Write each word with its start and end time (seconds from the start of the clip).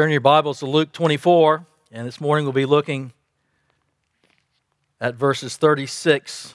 Turn 0.00 0.10
your 0.10 0.22
Bibles 0.22 0.60
to 0.60 0.66
Luke 0.66 0.92
24, 0.92 1.66
and 1.92 2.06
this 2.06 2.22
morning 2.22 2.46
we'll 2.46 2.54
be 2.54 2.64
looking 2.64 3.12
at 4.98 5.14
verses 5.14 5.58
36 5.58 6.54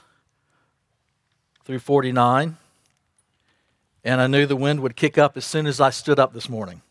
through 1.64 1.78
49. 1.78 2.58
And 4.04 4.20
I 4.20 4.26
knew 4.26 4.48
the 4.48 4.56
wind 4.56 4.80
would 4.80 4.96
kick 4.96 5.20
up 5.20 5.38
as 5.38 5.46
soon 5.46 5.68
as 5.68 5.80
I 5.80 5.92
stood 5.92 6.18
up 6.18 6.34
this 6.34 6.50
morning. 6.50 6.82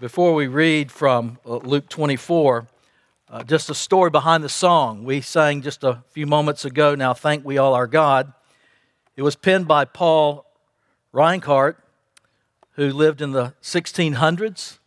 Before 0.00 0.32
we 0.32 0.46
read 0.46 0.90
from 0.90 1.38
uh, 1.44 1.56
Luke 1.56 1.90
24, 1.90 2.68
uh, 3.28 3.42
just 3.42 3.68
a 3.68 3.74
story 3.74 4.08
behind 4.08 4.42
the 4.42 4.48
song. 4.48 5.04
We 5.04 5.20
sang 5.20 5.60
just 5.60 5.84
a 5.84 6.02
few 6.08 6.26
moments 6.26 6.64
ago, 6.64 6.94
Now 6.94 7.12
Thank 7.12 7.44
We 7.44 7.58
All 7.58 7.74
Our 7.74 7.86
God. 7.86 8.32
It 9.14 9.20
was 9.20 9.36
penned 9.36 9.68
by 9.68 9.84
Paul 9.84 10.45
Rienhardt, 11.16 11.76
who 12.72 12.92
lived 12.92 13.22
in 13.22 13.32
the 13.32 13.54
1600s. 13.62 14.78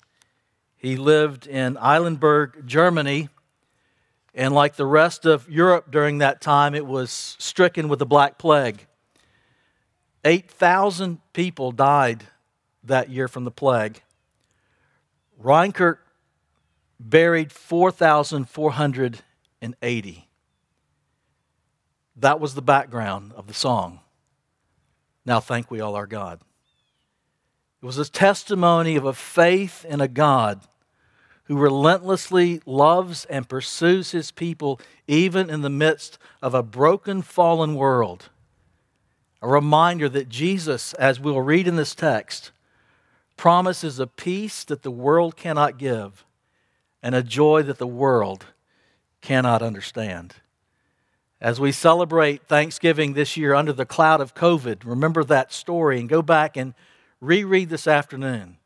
He 0.78 0.96
lived 0.96 1.48
in 1.48 1.76
Eilenburg, 1.78 2.68
Germany, 2.68 3.30
and 4.36 4.54
like 4.54 4.76
the 4.76 4.86
rest 4.86 5.26
of 5.26 5.50
Europe 5.50 5.90
during 5.90 6.20
that 6.20 6.40
time, 6.40 6.76
it 6.76 6.86
was 6.86 7.36
stricken 7.40 7.90
with 7.90 7.98
the 7.98 8.06
Black 8.06 8.38
Plague. 8.38 8.86
8,000 10.24 11.18
people 11.34 11.72
died 11.72 12.28
that 12.84 13.10
year 13.10 13.28
from 13.28 13.44
the 13.44 13.50
plague. 13.50 14.04
Rienhardt 15.42 15.98
buried 17.00 17.52
4,480. 17.52 20.28
That 22.16 22.40
was 22.40 22.54
the 22.54 22.62
background 22.62 23.34
of 23.34 23.48
the 23.48 23.56
song. 23.56 24.02
Now 25.30 25.40
thank 25.40 25.70
we 25.70 25.80
all 25.80 25.96
our 25.96 26.08
God. 26.08 26.42
It 27.84 27.86
was 27.86 28.00
a 28.00 28.10
testimony 28.10 28.96
of 28.96 29.06
a 29.06 29.14
faith 29.14 29.86
in 29.86 30.02
a 30.02 30.08
God 30.08 30.62
who 31.44 31.56
relentlessly 31.56 32.64
loves 32.66 33.26
and 33.26 33.48
pursues 33.48 34.10
his 34.10 34.32
people 34.32 34.82
even 35.08 35.48
in 35.52 35.62
the 35.62 35.70
midst 35.70 36.18
of 36.42 36.56
a 36.56 36.64
broken, 36.64 37.22
fallen 37.22 37.76
world. 37.76 38.30
A 39.44 39.48
reminder 39.48 40.10
that 40.10 40.30
Jesus, 40.30 40.96
as 40.96 41.20
we'll 41.20 41.42
read 41.42 41.68
in 41.68 41.76
this 41.76 41.94
text, 41.94 42.50
promises 43.38 44.00
a 44.00 44.08
peace 44.08 44.64
that 44.64 44.82
the 44.82 44.90
world 44.90 45.38
cannot 45.38 45.78
give 45.78 46.26
and 47.04 47.14
a 47.14 47.22
joy 47.22 47.62
that 47.62 47.78
the 47.78 47.86
world 47.86 48.48
cannot 49.22 49.62
understand. 49.62 50.34
As 51.42 51.58
we 51.58 51.72
celebrate 51.72 52.48
Thanksgiving 52.48 53.14
this 53.14 53.38
year 53.38 53.54
under 53.54 53.72
the 53.72 53.86
cloud 53.86 54.20
of 54.20 54.36
COVID, 54.36 54.84
remember 54.84 55.24
that 55.24 55.54
story 55.54 55.98
and 56.00 56.10
go 56.10 56.22
back 56.22 56.58
and 56.58 56.74
reread 57.22 57.70
this 57.70 57.88
afternoon 57.88 58.58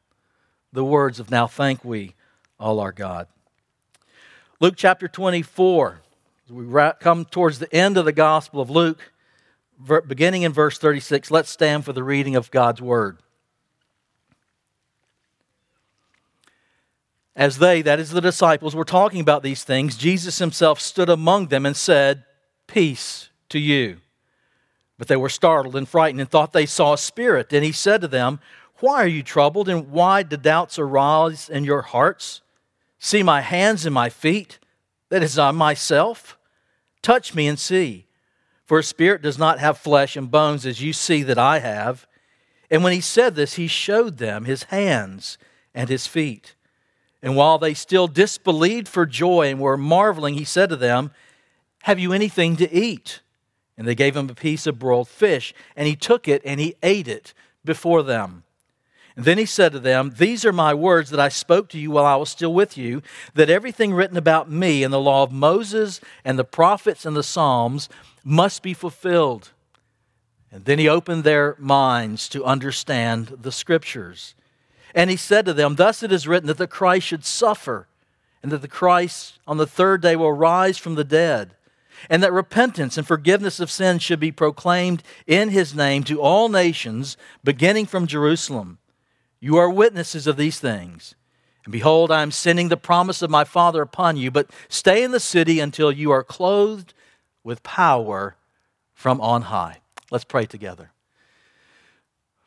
the 0.72 0.84
words 0.84 1.20
of 1.20 1.30
Now 1.30 1.46
Thank 1.46 1.86
We 1.86 2.16
All 2.60 2.80
Our 2.80 2.92
God. 2.92 3.28
Luke 4.60 4.74
chapter 4.76 5.08
24, 5.08 6.02
as 6.48 6.52
we 6.52 6.66
come 7.00 7.26
towards 7.26 7.60
the 7.60 7.74
end 7.74 7.96
of 7.96 8.06
the 8.06 8.12
Gospel 8.12 8.60
of 8.60 8.72
Luke, 8.72 9.12
beginning 10.08 10.42
in 10.42 10.52
verse 10.52 10.80
36, 10.80 11.30
let's 11.30 11.52
stand 11.52 11.86
for 11.86 11.94
the 11.94 12.04
reading 12.04 12.36
of 12.36 12.50
God's 12.50 12.82
Word. 12.82 13.20
As 17.36 17.60
they, 17.60 17.84
that 17.84 18.00
is 18.00 18.10
the 18.10 18.22
disciples, 18.22 18.76
were 18.76 18.84
talking 18.84 19.20
about 19.20 19.44
these 19.44 19.64
things, 19.64 19.96
Jesus 19.96 20.40
himself 20.40 20.80
stood 20.80 21.10
among 21.10 21.48
them 21.48 21.68
and 21.68 21.78
said, 21.78 22.24
Peace 22.68 23.30
to 23.50 23.60
you. 23.60 23.98
But 24.98 25.08
they 25.08 25.16
were 25.16 25.30
startled 25.30 25.76
and 25.76 25.88
frightened 25.88 26.22
and 26.22 26.30
thought 26.30 26.54
they 26.54 26.66
saw 26.66 26.94
a 26.94 26.98
spirit. 26.98 27.52
And 27.52 27.64
he 27.64 27.72
said 27.72 28.02
to 28.02 28.08
them, 28.08 28.40
Why 28.80 29.04
are 29.04 29.08
you 29.08 29.24
troubled, 29.24 29.68
and 29.68 29.90
why 29.92 30.24
do 30.24 30.38
doubts 30.38 30.80
arise 30.80 31.50
in 31.50 31.64
your 31.64 31.82
hearts? 31.82 32.42
See 33.00 33.24
my 33.24 33.42
hands 33.42 33.86
and 33.86 33.94
my 33.94 34.10
feet, 34.10 34.60
that 35.10 35.24
is 35.24 35.38
I 35.38 35.52
myself. 35.52 36.38
Touch 37.02 37.36
me 37.36 37.48
and 37.48 37.60
see. 37.60 38.06
For 38.66 38.80
a 38.80 38.84
spirit 38.84 39.22
does 39.22 39.38
not 39.38 39.60
have 39.60 39.78
flesh 39.78 40.16
and 40.16 40.32
bones 40.32 40.66
as 40.66 40.82
you 40.82 40.94
see 40.94 41.22
that 41.24 41.38
I 41.38 41.60
have. 41.60 42.08
And 42.72 42.84
when 42.84 42.94
he 42.94 43.02
said 43.02 43.36
this, 43.36 43.56
he 43.56 43.68
showed 43.68 44.18
them 44.18 44.46
his 44.46 44.64
hands 44.64 45.38
and 45.76 45.90
his 45.90 46.08
feet. 46.08 46.56
And 47.22 47.36
while 47.36 47.58
they 47.58 47.74
still 47.74 48.08
disbelieved 48.08 48.88
for 48.88 49.06
joy 49.06 49.50
and 49.50 49.60
were 49.60 49.78
marveling, 49.78 50.36
he 50.36 50.46
said 50.46 50.70
to 50.70 50.76
them, 50.76 51.12
have 51.84 52.00
you 52.00 52.14
anything 52.14 52.56
to 52.58 52.74
eat? 52.74 53.20
And 53.78 53.86
they 53.86 53.96
gave 53.96 54.16
him 54.16 54.30
a 54.30 54.36
piece 54.36 54.68
of 54.68 54.80
broiled 54.80 55.10
fish, 55.10 55.54
and 55.76 55.86
he 55.86 55.96
took 55.98 56.28
it 56.30 56.42
and 56.46 56.60
he 56.60 56.76
ate 56.82 57.10
it 57.10 57.34
before 57.66 58.04
them. 58.04 58.44
And 59.18 59.26
then 59.26 59.38
he 59.38 59.46
said 59.46 59.74
to 59.74 59.80
them, 59.80 60.14
These 60.18 60.46
are 60.46 60.54
my 60.54 60.74
words 60.74 61.10
that 61.10 61.20
I 61.20 61.28
spoke 61.28 61.68
to 61.70 61.78
you 61.78 61.92
while 61.92 62.06
I 62.06 62.16
was 62.16 62.30
still 62.30 62.54
with 62.54 62.78
you, 62.78 63.02
that 63.34 63.50
everything 63.50 63.94
written 63.94 64.16
about 64.16 64.50
me 64.50 64.82
in 64.82 64.92
the 64.92 65.00
law 65.00 65.24
of 65.24 65.32
Moses 65.34 66.00
and 66.24 66.40
the 66.40 66.46
prophets 66.46 67.06
and 67.06 67.18
the 67.18 67.22
Psalms 67.22 67.90
must 68.24 68.64
be 68.64 68.74
fulfilled. 68.74 69.52
And 70.54 70.64
then 70.64 70.80
he 70.80 70.88
opened 70.88 71.26
their 71.26 71.58
minds 71.60 72.30
to 72.30 72.46
understand 72.46 73.40
the 73.42 73.52
scriptures. 73.52 74.36
And 74.96 75.10
he 75.10 75.18
said 75.18 75.46
to 75.48 75.54
them, 75.54 75.76
Thus 75.76 76.02
it 76.02 76.14
is 76.14 76.30
written 76.30 76.48
that 76.48 76.58
the 76.58 76.66
Christ 76.66 77.08
should 77.08 77.26
suffer, 77.26 77.88
and 78.42 78.54
that 78.54 78.62
the 78.62 78.70
Christ 78.70 79.40
on 79.46 79.58
the 79.58 79.68
third 79.68 80.02
day 80.02 80.16
will 80.16 80.32
rise 80.32 80.78
from 80.78 80.96
the 80.96 81.04
dead 81.04 81.56
and 82.10 82.22
that 82.24 82.34
repentance 82.34 82.98
and 82.98 83.06
forgiveness 83.06 83.60
of 83.60 83.72
sins 83.72 84.04
should 84.04 84.20
be 84.20 84.32
proclaimed 84.32 85.04
in 85.28 85.50
his 85.50 85.74
name 85.76 86.04
to 86.04 86.22
all 86.22 86.50
nations, 86.50 87.18
beginning 87.44 87.86
from 87.86 88.08
Jerusalem. 88.08 88.78
You 89.40 89.58
are 89.58 89.70
witnesses 89.70 90.28
of 90.28 90.38
these 90.38 90.60
things. 90.60 91.16
And 91.66 91.72
behold, 91.72 92.12
I 92.12 92.22
am 92.22 92.32
sending 92.32 92.70
the 92.70 92.78
promise 92.78 93.22
of 93.22 93.30
my 93.30 93.44
Father 93.44 93.82
upon 93.82 94.18
you, 94.18 94.32
but 94.32 94.50
stay 94.68 95.04
in 95.04 95.12
the 95.12 95.20
city 95.20 95.60
until 95.60 95.92
you 95.92 96.12
are 96.12 96.24
clothed 96.24 96.94
with 97.44 97.64
power 97.64 98.36
from 98.94 99.22
on 99.22 99.44
high. 99.44 99.80
Let's 100.12 100.26
pray 100.26 100.46
together. 100.46 100.92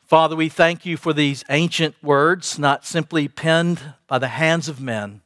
Father, 0.03 0.35
we 0.35 0.47
thank 0.47 0.85
you 0.85 0.95
for 0.95 1.11
these 1.11 1.43
ancient 1.49 1.95
words, 2.01 2.57
not 2.57 2.85
simply 2.85 3.27
penned 3.27 3.93
by 4.07 4.17
the 4.17 4.29
hands 4.29 4.69
of 4.69 4.79
men, 4.79 5.21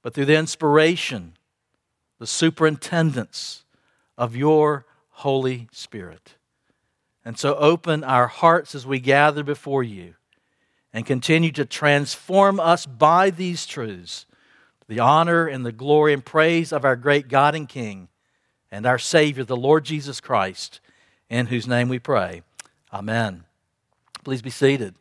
but 0.00 0.14
through 0.14 0.26
the 0.26 0.36
inspiration 0.36 1.32
the 2.24 2.28
superintendence 2.28 3.64
of 4.16 4.34
your 4.34 4.86
Holy 5.10 5.68
Spirit. 5.72 6.36
And 7.22 7.38
so 7.38 7.54
open 7.56 8.02
our 8.02 8.28
hearts 8.28 8.74
as 8.74 8.86
we 8.86 8.98
gather 8.98 9.42
before 9.42 9.82
you 9.82 10.14
and 10.90 11.04
continue 11.04 11.52
to 11.52 11.66
transform 11.66 12.58
us 12.58 12.86
by 12.86 13.28
these 13.28 13.66
truths 13.66 14.24
the 14.88 15.00
honor 15.00 15.46
and 15.46 15.66
the 15.66 15.72
glory 15.72 16.14
and 16.14 16.24
praise 16.24 16.72
of 16.72 16.82
our 16.82 16.96
great 16.96 17.28
God 17.28 17.54
and 17.54 17.68
King 17.68 18.08
and 18.70 18.86
our 18.86 18.98
Savior, 18.98 19.44
the 19.44 19.54
Lord 19.54 19.84
Jesus 19.84 20.18
Christ, 20.18 20.80
in 21.28 21.48
whose 21.48 21.68
name 21.68 21.90
we 21.90 21.98
pray. 21.98 22.40
Amen. 22.90 23.44
Please 24.24 24.40
be 24.40 24.48
seated. 24.48 24.94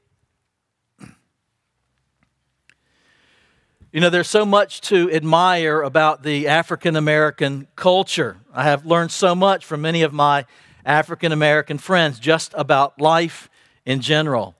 You 3.93 4.01
know, 4.01 4.09
there's 4.09 4.27
so 4.27 4.43
much 4.43 4.81
to 4.81 5.11
admire 5.11 5.83
about 5.83 6.23
the 6.23 6.47
African 6.47 6.95
American 6.95 7.67
culture. 7.75 8.37
I 8.51 8.63
have 8.63 8.87
learned 8.87 9.11
so 9.11 9.35
much 9.35 9.63
from 9.63 9.81
many 9.81 10.01
of 10.01 10.11
my 10.11 10.45
African 10.83 11.31
American 11.31 11.77
friends 11.77 12.17
just 12.17 12.55
about 12.57 12.99
life 12.99 13.51
in 13.85 14.01
general. 14.01 14.55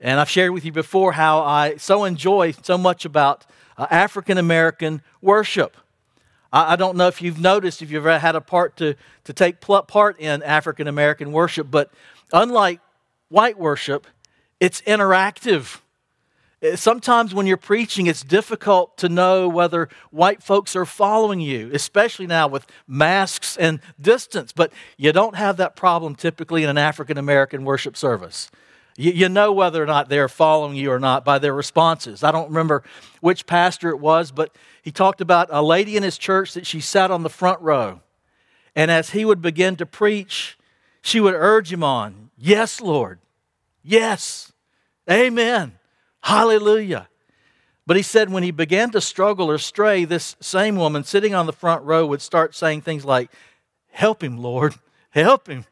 And 0.00 0.18
I've 0.18 0.30
shared 0.30 0.52
with 0.52 0.64
you 0.64 0.72
before 0.72 1.12
how 1.12 1.42
I 1.42 1.76
so 1.76 2.04
enjoy 2.04 2.52
so 2.62 2.78
much 2.78 3.04
about 3.04 3.44
uh, 3.76 3.88
African 3.90 4.38
American 4.38 5.02
worship. 5.20 5.76
I, 6.50 6.72
I, 6.72 6.76
don't 6.76 6.96
know 6.96 7.08
if 7.08 7.20
you've 7.20 7.38
noticed, 7.38 7.82
if 7.82 7.90
you've 7.90 8.06
ever 8.06 8.18
had 8.18 8.36
a 8.36 8.40
part 8.40 8.78
to, 8.78 8.94
to 9.24 9.34
take 9.34 9.60
part 9.60 10.18
in 10.18 10.42
African 10.42 10.88
American 10.88 11.30
worship, 11.32 11.70
but 11.70 11.90
unlike 12.32 12.80
white 13.28 13.58
worship, 13.58 14.06
it's 14.60 14.80
interactive. 14.80 15.81
Uh, 16.62 16.76
sometimes 16.76 17.34
when 17.34 17.46
you're 17.46 17.56
preaching, 17.56 18.06
it's 18.06 18.22
difficult 18.22 18.96
to 18.98 19.08
know 19.08 19.48
whether 19.48 19.88
white 20.10 20.42
folks 20.42 20.76
are 20.76 20.86
following 20.86 21.40
you, 21.40 21.70
especially 21.72 22.26
now 22.26 22.46
with 22.46 22.66
masks 22.86 23.56
and 23.56 23.80
distance. 24.00 24.52
But 24.52 24.72
you 24.96 25.12
don't 25.12 25.34
have 25.34 25.56
that 25.56 25.76
problem 25.76 26.14
typically 26.14 26.62
in 26.62 26.70
an 26.70 26.78
African 26.78 27.18
American 27.18 27.64
worship 27.64 27.96
service. 27.96 28.50
You, 28.94 29.30
know 29.30 29.52
whether 29.52 29.82
or 29.82 29.86
not 29.86 30.10
they're 30.10 30.28
following 30.28 30.76
you 30.76 30.92
or 30.92 30.98
not 30.98 31.24
by 31.24 31.38
their 31.38 31.54
responses. 31.54 32.22
I 32.22 32.30
don't 32.30 32.48
remember 32.48 32.82
which 33.22 33.46
pastor 33.46 33.88
it 33.88 33.98
was, 33.98 34.30
but 34.30 34.54
he 34.82 34.90
talked 34.90 35.22
about 35.22 35.48
a 35.50 35.62
lady 35.62 35.96
in 35.96 36.02
his 36.02 36.18
church 36.18 36.52
that 36.52 36.66
she 36.66 36.78
sat 36.80 37.10
on 37.10 37.22
the 37.22 37.30
front 37.30 37.60
row. 37.62 38.00
And 38.76 38.90
as 38.90 39.10
he 39.10 39.24
would 39.24 39.40
begin 39.40 39.76
to 39.76 39.86
preach, 39.86 40.58
she 41.00 41.20
would 41.20 41.34
urge 41.34 41.72
him 41.72 41.82
on, 41.82 42.30
Yes, 42.36 42.80
Lord. 42.82 43.18
Yes. 43.82 44.52
Amen. 45.10 45.78
Hallelujah. 46.22 47.08
But 47.86 47.96
he 47.96 48.02
said 48.02 48.30
when 48.30 48.42
he 48.42 48.52
began 48.52 48.90
to 48.92 49.00
struggle 49.00 49.50
or 49.50 49.58
stray, 49.58 50.04
this 50.04 50.36
same 50.40 50.76
woman 50.76 51.04
sitting 51.04 51.34
on 51.34 51.46
the 51.46 51.52
front 51.52 51.82
row 51.84 52.06
would 52.06 52.22
start 52.22 52.54
saying 52.54 52.82
things 52.82 53.04
like, 53.04 53.30
Help 53.90 54.22
him, 54.22 54.38
Lord, 54.38 54.74
help 55.10 55.48
him. 55.48 55.66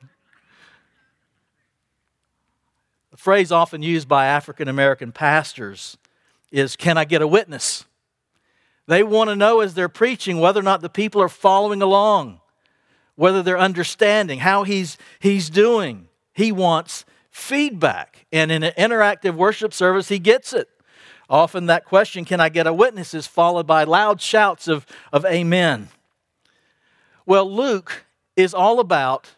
The 3.10 3.16
phrase 3.16 3.50
often 3.50 3.82
used 3.82 4.08
by 4.08 4.26
African 4.26 4.68
American 4.68 5.12
pastors 5.12 5.96
is 6.50 6.76
Can 6.76 6.98
I 6.98 7.04
get 7.04 7.22
a 7.22 7.26
witness? 7.26 7.84
They 8.86 9.04
want 9.04 9.30
to 9.30 9.36
know 9.36 9.60
as 9.60 9.74
they're 9.74 9.88
preaching 9.88 10.40
whether 10.40 10.58
or 10.58 10.64
not 10.64 10.80
the 10.80 10.88
people 10.88 11.22
are 11.22 11.28
following 11.28 11.80
along, 11.80 12.40
whether 13.14 13.40
they're 13.40 13.56
understanding 13.56 14.40
how 14.40 14.64
he's, 14.64 14.98
he's 15.20 15.48
doing. 15.48 16.08
He 16.32 16.50
wants 16.50 17.04
feedback. 17.30 18.26
And 18.32 18.52
in 18.52 18.62
an 18.62 18.72
interactive 18.76 19.34
worship 19.34 19.72
service, 19.72 20.08
he 20.08 20.18
gets 20.18 20.52
it. 20.52 20.68
Often 21.28 21.66
that 21.66 21.84
question, 21.84 22.24
Can 22.24 22.40
I 22.40 22.48
get 22.48 22.66
a 22.66 22.72
witness, 22.72 23.14
is 23.14 23.26
followed 23.26 23.66
by 23.66 23.84
loud 23.84 24.20
shouts 24.20 24.68
of, 24.68 24.84
of 25.12 25.24
Amen. 25.24 25.88
Well, 27.24 27.50
Luke 27.50 28.04
is 28.36 28.52
all 28.52 28.80
about 28.80 29.30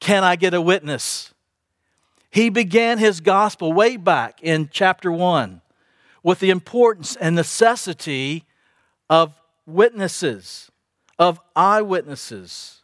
Can 0.00 0.24
I 0.24 0.36
get 0.36 0.54
a 0.54 0.60
witness? 0.60 1.34
He 2.30 2.50
began 2.50 2.98
his 2.98 3.20
gospel 3.20 3.72
way 3.72 3.96
back 3.96 4.42
in 4.42 4.68
chapter 4.70 5.10
1 5.10 5.60
with 6.22 6.40
the 6.40 6.50
importance 6.50 7.16
and 7.16 7.34
necessity 7.34 8.44
of 9.08 9.34
witnesses, 9.66 10.70
of 11.18 11.40
eyewitnesses. 11.56 12.82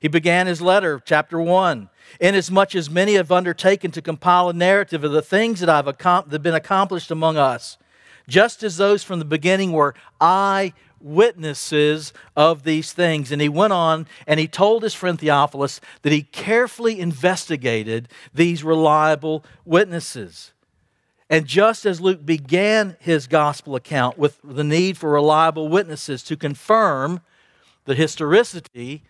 He 0.00 0.08
began 0.08 0.46
his 0.46 0.60
letter, 0.60 1.00
chapter 1.04 1.40
1, 1.40 1.88
inasmuch 2.20 2.74
as 2.74 2.90
many 2.90 3.14
have 3.14 3.32
undertaken 3.32 3.90
to 3.92 4.02
compile 4.02 4.48
a 4.48 4.52
narrative 4.52 5.04
of 5.04 5.12
the 5.12 5.22
things 5.22 5.60
that, 5.60 5.68
have 5.68 6.42
been 6.42 6.54
accomplished 6.54 7.10
among 7.10 7.36
us, 7.36 7.78
just 8.28 8.62
as 8.62 8.76
those 8.76 9.02
from 9.02 9.18
the 9.18 9.24
beginning 9.24 9.72
were 9.72 9.94
eyewitnesses 10.20 12.12
of 12.36 12.62
these 12.64 12.92
things. 12.92 13.32
And 13.32 13.42
he 13.42 13.48
went 13.48 13.72
on 13.72 14.06
and 14.26 14.38
he 14.38 14.46
told 14.46 14.82
his 14.82 14.94
friend 14.94 15.18
Theophilus 15.18 15.80
that 16.02 16.12
he 16.12 16.22
carefully 16.22 17.00
investigated 17.00 18.08
these 18.32 18.62
reliable 18.62 19.44
witnesses. 19.64 20.52
And 21.32 21.46
just 21.46 21.86
as 21.86 21.98
Luke 21.98 22.26
began 22.26 22.96
his 23.00 23.26
gospel 23.26 23.74
account 23.74 24.18
with 24.18 24.38
the 24.44 24.62
need 24.62 24.98
for 24.98 25.10
reliable 25.10 25.68
witnesses 25.68 26.22
to 26.24 26.36
confirm 26.36 27.22
the 27.86 27.94
historicity 27.94 29.02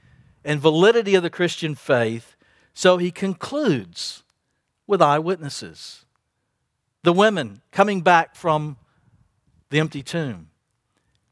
and 0.44 0.60
validity 0.60 1.16
of 1.16 1.24
the 1.24 1.30
Christian 1.30 1.74
faith, 1.74 2.31
so 2.74 2.98
he 2.98 3.10
concludes 3.10 4.22
with 4.86 5.02
eyewitnesses. 5.02 6.04
The 7.02 7.12
women 7.12 7.62
coming 7.70 8.02
back 8.02 8.34
from 8.34 8.76
the 9.70 9.80
empty 9.80 10.02
tomb. 10.02 10.48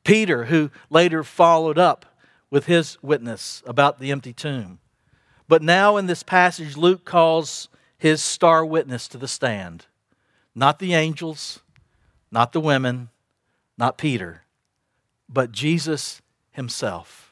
Peter, 0.05 0.47
who 0.47 0.71
later 0.89 1.23
followed 1.23 1.79
up 1.79 2.07
with 2.51 2.67
his 2.67 2.99
witness 3.03 3.63
about 3.67 4.01
the 4.01 4.11
empty 4.11 4.33
tomb. 4.33 4.79
But 5.47 5.63
now 5.63 5.97
in 5.97 6.07
this 6.07 6.23
passage, 6.23 6.77
Luke 6.77 7.05
calls 7.05 7.69
his 7.99 8.23
star 8.23 8.65
witness 8.65 9.07
to 9.09 9.19
the 9.19 9.29
stand. 9.29 9.87
Not 10.55 10.79
the 10.79 10.95
angels, 10.95 11.61
not 12.31 12.53
the 12.53 12.61
women, 12.61 13.11
not 13.77 13.99
Peter, 13.99 14.43
but 15.29 15.53
Jesus 15.53 16.23
himself. 16.51 17.30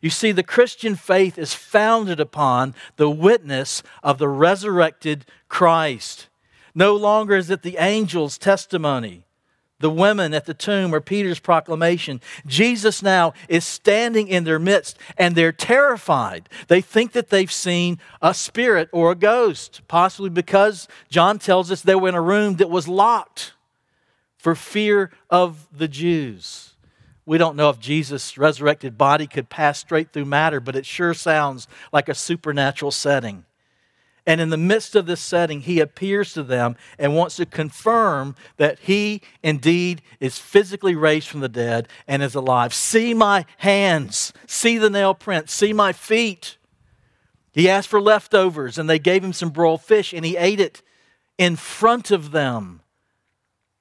You 0.00 0.10
see, 0.10 0.32
the 0.32 0.42
Christian 0.42 0.94
faith 0.94 1.38
is 1.38 1.54
founded 1.54 2.20
upon 2.20 2.74
the 2.96 3.10
witness 3.10 3.82
of 4.02 4.18
the 4.18 4.28
resurrected 4.28 5.26
Christ. 5.48 6.28
No 6.74 6.94
longer 6.94 7.36
is 7.36 7.50
it 7.50 7.62
the 7.62 7.78
angel's 7.78 8.38
testimony 8.38 9.24
the 9.80 9.90
women 9.90 10.34
at 10.34 10.46
the 10.46 10.54
tomb 10.54 10.94
or 10.94 11.00
Peter's 11.00 11.38
proclamation. 11.38 12.20
Jesus 12.46 13.02
now 13.02 13.32
is 13.48 13.64
standing 13.64 14.28
in 14.28 14.44
their 14.44 14.58
midst 14.58 14.98
and 15.16 15.34
they're 15.34 15.52
terrified. 15.52 16.48
They 16.68 16.80
think 16.80 17.12
that 17.12 17.30
they've 17.30 17.50
seen 17.50 17.98
a 18.20 18.34
spirit 18.34 18.88
or 18.92 19.12
a 19.12 19.16
ghost, 19.16 19.82
possibly 19.88 20.30
because 20.30 20.88
John 21.08 21.38
tells 21.38 21.70
us 21.70 21.82
they 21.82 21.94
were 21.94 22.08
in 22.08 22.14
a 22.14 22.20
room 22.20 22.56
that 22.56 22.70
was 22.70 22.88
locked 22.88 23.52
for 24.36 24.54
fear 24.54 25.10
of 25.30 25.66
the 25.76 25.88
Jews. 25.88 26.74
We 27.28 27.36
don't 27.36 27.56
know 27.56 27.68
if 27.68 27.78
Jesus' 27.78 28.38
resurrected 28.38 28.96
body 28.96 29.26
could 29.26 29.50
pass 29.50 29.78
straight 29.78 30.14
through 30.14 30.24
matter, 30.24 30.60
but 30.60 30.74
it 30.74 30.86
sure 30.86 31.12
sounds 31.12 31.68
like 31.92 32.08
a 32.08 32.14
supernatural 32.14 32.90
setting. 32.90 33.44
And 34.26 34.40
in 34.40 34.48
the 34.48 34.56
midst 34.56 34.96
of 34.96 35.04
this 35.04 35.20
setting, 35.20 35.60
he 35.60 35.78
appears 35.78 36.32
to 36.32 36.42
them 36.42 36.74
and 36.98 37.14
wants 37.14 37.36
to 37.36 37.44
confirm 37.44 38.34
that 38.56 38.78
he 38.78 39.20
indeed 39.42 40.00
is 40.20 40.38
physically 40.38 40.94
raised 40.94 41.28
from 41.28 41.40
the 41.40 41.50
dead 41.50 41.86
and 42.06 42.22
is 42.22 42.34
alive. 42.34 42.72
See 42.72 43.12
my 43.12 43.44
hands, 43.58 44.32
see 44.46 44.78
the 44.78 44.88
nail 44.88 45.12
prints, 45.12 45.52
see 45.52 45.74
my 45.74 45.92
feet. 45.92 46.56
He 47.52 47.68
asked 47.68 47.88
for 47.88 48.00
leftovers, 48.00 48.78
and 48.78 48.88
they 48.88 48.98
gave 48.98 49.22
him 49.22 49.34
some 49.34 49.50
broiled 49.50 49.82
fish, 49.82 50.14
and 50.14 50.24
he 50.24 50.38
ate 50.38 50.60
it 50.60 50.80
in 51.36 51.56
front 51.56 52.10
of 52.10 52.30
them. 52.30 52.80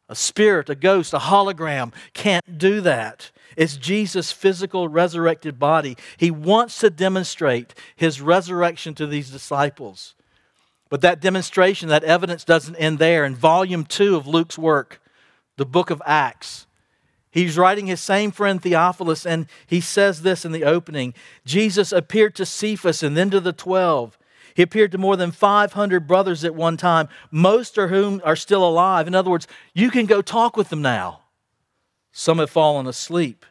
A 0.10 0.16
spirit, 0.16 0.70
a 0.70 0.76
ghost, 0.76 1.14
a 1.14 1.20
hologram 1.20 1.94
can't 2.14 2.58
do 2.58 2.80
that. 2.82 3.32
It's 3.58 3.76
Jesus' 3.76 4.32
physical 4.32 4.88
resurrected 4.88 5.60
body. 5.60 5.98
He 6.16 6.32
wants 6.32 6.80
to 6.80 6.90
demonstrate 6.90 7.74
his 7.96 8.22
resurrection 8.22 8.94
to 8.96 9.08
these 9.08 9.32
disciples. 9.32 10.14
But 10.90 11.02
that 11.02 11.20
demonstration, 11.20 11.90
that 11.90 12.04
evidence 12.04 12.46
doesn't 12.46 12.76
end 12.78 13.00
there. 13.00 13.26
In 13.26 13.36
volume 13.36 13.84
two 13.84 14.16
of 14.16 14.28
Luke's 14.28 14.58
work, 14.58 15.02
the 15.58 15.66
book 15.66 15.90
of 15.90 16.02
Acts, 16.06 16.68
he's 17.30 17.58
writing 17.58 17.88
his 17.88 18.00
same 18.00 18.32
friend 18.32 18.62
Theophilus, 18.62 19.26
and 19.26 19.48
he 19.66 19.82
says 19.82 20.22
this 20.22 20.46
in 20.46 20.54
the 20.54 20.64
opening 20.64 21.14
Jesus 21.46 21.92
appeared 21.92 22.36
to 22.36 22.46
Cephas 22.46 23.04
and 23.04 23.18
then 23.18 23.30
to 23.32 23.42
the 23.42 23.52
twelve. 23.52 24.18
He 24.58 24.64
appeared 24.64 24.92
to 24.94 24.98
more 24.98 25.16
than 25.16 25.30
500 25.30 26.08
brothers 26.08 26.44
at 26.44 26.56
one 26.56 26.78
time, 26.78 27.10
most 27.30 27.78
of 27.78 27.92
whom 27.92 28.20
are 28.26 28.36
still 28.36 28.68
alive. 28.68 29.06
In 29.06 29.14
other 29.14 29.30
words, 29.30 29.48
you 29.76 29.92
can 29.92 30.08
go 30.08 30.24
talk 30.24 30.58
with 30.58 30.70
them 30.70 30.82
now. 30.82 31.20
Some 32.12 32.40
have 32.40 32.50
fallen 32.50 32.88
asleep. 32.88 33.46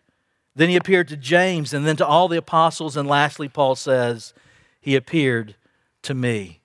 Then 0.56 0.69
he 0.69 0.75
appeared 0.75 1.06
to 1.06 1.17
James 1.17 1.73
and 1.73 1.87
then 1.87 1.94
to 1.99 2.06
all 2.06 2.26
the 2.26 2.38
apostles. 2.38 2.97
And 2.97 3.08
lastly, 3.08 3.49
Paul 3.49 3.76
says, 3.76 4.35
He 4.81 4.97
appeared 4.97 5.55
to 6.03 6.12
me. 6.12 6.61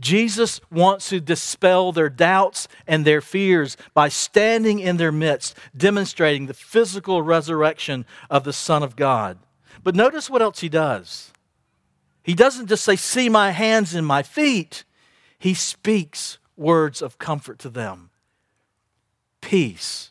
Jesus 0.00 0.62
wants 0.70 1.10
to 1.10 1.20
dispel 1.20 1.92
their 1.92 2.08
doubts 2.08 2.68
and 2.86 3.04
their 3.04 3.20
fears 3.20 3.76
by 3.92 4.08
standing 4.08 4.78
in 4.78 4.96
their 4.96 5.12
midst, 5.12 5.58
demonstrating 5.76 6.46
the 6.46 6.54
physical 6.54 7.20
resurrection 7.20 8.06
of 8.30 8.44
the 8.44 8.52
Son 8.54 8.82
of 8.82 8.96
God. 8.96 9.36
But 9.82 9.94
notice 9.94 10.30
what 10.30 10.40
else 10.40 10.60
he 10.60 10.70
does. 10.70 11.33
He 12.24 12.34
doesn't 12.34 12.66
just 12.66 12.82
say, 12.82 12.96
See 12.96 13.28
my 13.28 13.52
hands 13.52 13.94
and 13.94 14.04
my 14.04 14.24
feet. 14.24 14.82
He 15.38 15.54
speaks 15.54 16.38
words 16.56 17.00
of 17.00 17.18
comfort 17.18 17.60
to 17.60 17.68
them. 17.68 18.10
Peace 19.40 20.10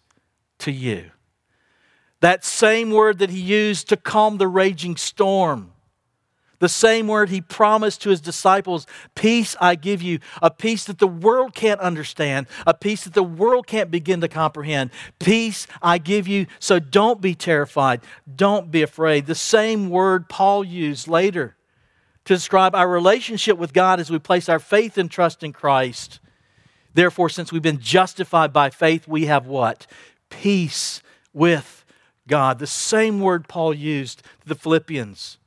to 0.59 0.71
you. 0.71 1.11
That 2.21 2.45
same 2.45 2.91
word 2.91 3.19
that 3.19 3.31
he 3.31 3.41
used 3.41 3.89
to 3.89 3.97
calm 3.97 4.37
the 4.37 4.47
raging 4.47 4.95
storm 4.95 5.73
the 6.63 6.69
same 6.69 7.07
word 7.09 7.27
he 7.27 7.41
promised 7.41 8.01
to 8.03 8.09
his 8.09 8.21
disciples 8.21 8.87
Peace 9.15 9.53
I 9.59 9.75
give 9.75 10.01
you, 10.01 10.19
a 10.41 10.49
peace 10.49 10.85
that 10.85 10.97
the 10.97 11.07
world 11.07 11.53
can't 11.53 11.81
understand, 11.81 12.47
a 12.65 12.73
peace 12.73 13.03
that 13.03 13.13
the 13.13 13.21
world 13.21 13.67
can't 13.67 13.91
begin 13.91 14.21
to 14.21 14.29
comprehend. 14.29 14.91
Peace 15.19 15.67
I 15.81 15.97
give 15.97 16.25
you, 16.25 16.47
so 16.59 16.79
don't 16.79 17.19
be 17.19 17.35
terrified, 17.35 17.99
don't 18.33 18.71
be 18.71 18.81
afraid. 18.81 19.25
The 19.25 19.35
same 19.35 19.89
word 19.89 20.29
Paul 20.29 20.63
used 20.63 21.09
later 21.09 21.57
to 22.25 22.33
describe 22.33 22.75
our 22.75 22.87
relationship 22.87 23.57
with 23.57 23.73
God 23.73 23.99
as 23.99 24.09
we 24.09 24.19
place 24.19 24.47
our 24.49 24.59
faith 24.59 24.97
and 24.97 25.09
trust 25.09 25.43
in 25.43 25.53
Christ. 25.53 26.19
Therefore, 26.93 27.29
since 27.29 27.51
we've 27.51 27.61
been 27.61 27.79
justified 27.79 28.53
by 28.53 28.69
faith, 28.69 29.07
we 29.07 29.25
have 29.25 29.47
what? 29.47 29.87
Peace 30.29 31.01
with 31.33 31.83
God. 32.27 32.59
The 32.59 32.67
same 32.67 33.19
word 33.19 33.47
Paul 33.47 33.73
used 33.73 34.23
to 34.41 34.47
the 34.47 34.55
Philippians 34.55 35.37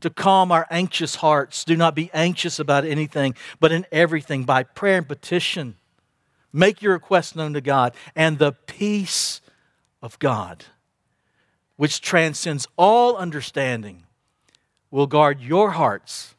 to 0.00 0.10
calm 0.10 0.52
our 0.52 0.66
anxious 0.70 1.16
hearts. 1.16 1.64
Do 1.64 1.76
not 1.76 1.94
be 1.94 2.10
anxious 2.12 2.58
about 2.58 2.84
anything, 2.84 3.34
but 3.60 3.72
in 3.72 3.86
everything, 3.90 4.44
by 4.44 4.62
prayer 4.62 4.98
and 4.98 5.08
petition, 5.08 5.76
make 6.52 6.82
your 6.82 6.92
request 6.92 7.36
known 7.36 7.54
to 7.54 7.60
God, 7.60 7.94
and 8.14 8.38
the 8.38 8.52
peace 8.52 9.40
of 10.02 10.18
God, 10.18 10.66
which 11.76 12.02
transcends 12.02 12.68
all 12.76 13.16
understanding, 13.16 14.04
will 14.94 15.08
guard 15.08 15.40
your 15.40 15.72
hearts 15.72 16.36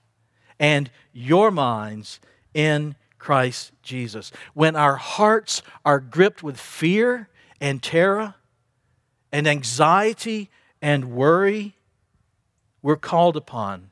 and 0.62 0.90
your 1.12 1.52
minds 1.52 2.22
in 2.54 2.96
Christ 3.20 3.74
Jesus. 3.84 4.32
When 4.54 4.78
our 4.78 4.96
hearts 4.96 5.62
are 5.84 6.00
gripped 6.00 6.42
with 6.42 6.58
fear 6.58 7.28
and 7.60 7.84
terror 7.84 8.36
and 9.30 9.46
anxiety 9.46 10.50
and 10.82 11.12
worry, 11.12 11.76
we're 12.82 12.96
called 12.96 13.36
upon 13.36 13.90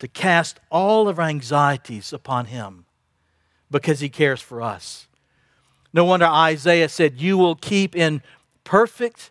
to 0.00 0.08
cast 0.08 0.58
all 0.72 1.06
of 1.06 1.20
our 1.20 1.26
anxieties 1.26 2.12
upon 2.12 2.46
Him 2.46 2.86
because 3.70 4.00
He 4.00 4.08
cares 4.08 4.40
for 4.40 4.60
us. 4.60 5.06
No 5.92 6.04
wonder 6.04 6.26
Isaiah 6.26 6.88
said, 6.88 7.20
You 7.20 7.38
will 7.38 7.54
keep 7.54 7.94
in 7.94 8.22
perfect 8.64 9.30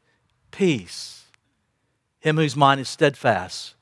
peace 0.51 1.25
him 2.21 2.37
whose 2.37 2.55
mind 2.55 2.81
is 2.81 2.89
steadfast 2.89 3.75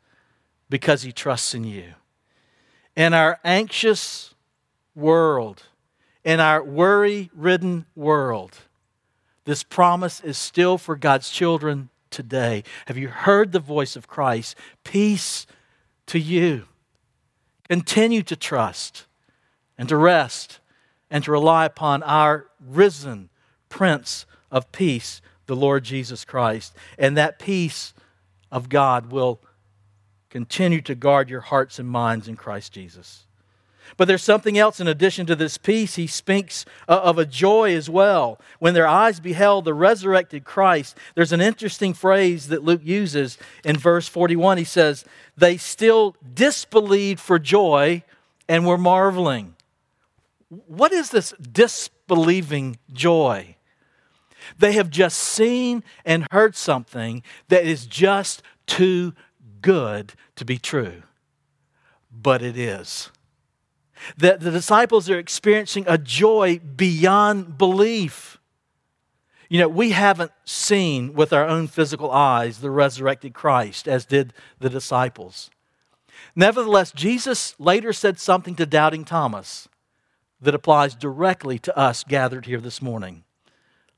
because 0.69 1.03
he 1.03 1.11
trusts 1.11 1.53
in 1.53 1.63
you. 1.63 1.93
In 2.95 3.13
our 3.13 3.39
anxious 3.43 4.33
world, 4.95 5.63
in 6.23 6.39
our 6.39 6.63
worry 6.63 7.29
ridden 7.33 7.85
world, 7.95 8.57
this 9.45 9.63
promise 9.63 10.19
is 10.21 10.37
still 10.37 10.77
for 10.77 10.95
God's 10.95 11.29
children 11.29 11.89
today. 12.09 12.63
Have 12.87 12.97
you 12.97 13.07
heard 13.07 13.51
the 13.51 13.59
voice 13.59 13.95
of 13.95 14.07
Christ? 14.07 14.57
Peace 14.83 15.45
to 16.07 16.19
you. 16.19 16.65
Continue 17.69 18.23
to 18.23 18.35
trust 18.35 19.05
and 19.77 19.87
to 19.89 19.95
rest 19.95 20.59
and 21.09 21.23
to 21.23 21.31
rely 21.31 21.65
upon 21.65 22.03
our 22.03 22.47
risen 22.59 23.29
Prince 23.69 24.25
of 24.51 24.71
Peace, 24.71 25.21
the 25.45 25.55
Lord 25.55 25.83
Jesus 25.83 26.25
Christ. 26.25 26.75
And 26.97 27.15
that 27.17 27.39
peace 27.39 27.93
of 28.51 28.69
God 28.69 29.11
will 29.11 29.41
continue 30.29 30.81
to 30.81 30.95
guard 30.95 31.29
your 31.29 31.41
hearts 31.41 31.79
and 31.79 31.87
minds 31.87 32.27
in 32.27 32.35
Christ 32.35 32.73
Jesus. 32.73 33.27
But 33.95 34.07
there's 34.07 34.23
something 34.23 34.57
else 34.57 34.79
in 34.79 34.87
addition 34.87 35.25
to 35.27 35.35
this 35.35 35.57
peace. 35.57 35.95
He 35.95 36.07
speaks 36.07 36.65
uh, 36.89 36.99
of 37.03 37.17
a 37.17 37.25
joy 37.25 37.73
as 37.73 37.89
well. 37.89 38.39
When 38.59 38.73
their 38.73 38.87
eyes 38.87 39.21
beheld 39.21 39.63
the 39.63 39.73
resurrected 39.73 40.43
Christ, 40.43 40.97
there's 41.15 41.31
an 41.31 41.39
interesting 41.39 41.93
phrase 41.93 42.49
that 42.49 42.63
Luke 42.63 42.81
uses 42.83 43.37
in 43.63 43.77
verse 43.77 44.07
41. 44.07 44.57
He 44.57 44.63
says, 44.65 45.05
They 45.37 45.55
still 45.55 46.17
disbelieved 46.33 47.21
for 47.21 47.39
joy 47.39 48.03
and 48.49 48.67
were 48.67 48.77
marveling. 48.77 49.55
What 50.49 50.91
is 50.91 51.11
this 51.11 51.33
disbelieving 51.39 52.77
joy? 52.91 53.55
They 54.57 54.73
have 54.73 54.89
just 54.89 55.17
seen 55.19 55.83
and 56.05 56.27
heard 56.31 56.55
something 56.55 57.23
that 57.49 57.65
is 57.65 57.85
just 57.85 58.41
too 58.65 59.13
good 59.67 60.13
to 60.37 60.45
be 60.45 60.57
true. 60.57 61.03
But 62.09 62.41
it 62.41 62.57
is. 62.57 63.11
That 64.17 64.39
the 64.39 64.49
disciples 64.49 65.09
are 65.09 65.19
experiencing 65.19 65.83
a 65.89 65.97
joy 65.97 66.59
beyond 66.59 67.57
belief. 67.57 68.37
You 69.49 69.59
know, 69.59 69.67
we 69.67 69.91
haven't 69.91 70.31
seen 70.45 71.13
with 71.13 71.33
our 71.33 71.45
own 71.45 71.67
physical 71.67 72.09
eyes 72.11 72.59
the 72.59 72.71
resurrected 72.71 73.33
Christ 73.33 73.89
as 73.89 74.05
did 74.05 74.33
the 74.57 74.69
disciples. 74.69 75.51
Nevertheless, 76.33 76.93
Jesus 76.93 77.53
later 77.59 77.91
said 77.91 78.19
something 78.19 78.55
to 78.55 78.65
doubting 78.65 79.03
Thomas 79.03 79.67
that 80.39 80.55
applies 80.55 80.95
directly 80.95 81.59
to 81.59 81.77
us 81.77 82.05
gathered 82.05 82.45
here 82.45 82.61
this 82.61 82.81
morning. 82.81 83.25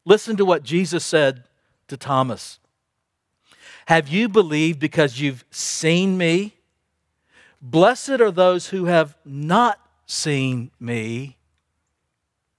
Listen 0.03 0.35
to 0.35 0.45
what 0.45 0.63
Jesus 0.63 1.05
said 1.05 1.43
to 1.89 1.95
Thomas 1.95 2.57
Have 3.89 4.07
you 4.07 4.29
believed 4.29 4.77
because 4.77 5.19
you've 5.19 5.43
seen 5.49 6.15
me? 6.15 6.53
Blessed 7.59 8.21
are 8.21 8.29
those 8.29 8.67
who 8.67 8.85
have 8.85 9.17
not 9.25 9.79
seen 10.05 10.69
me 10.79 11.37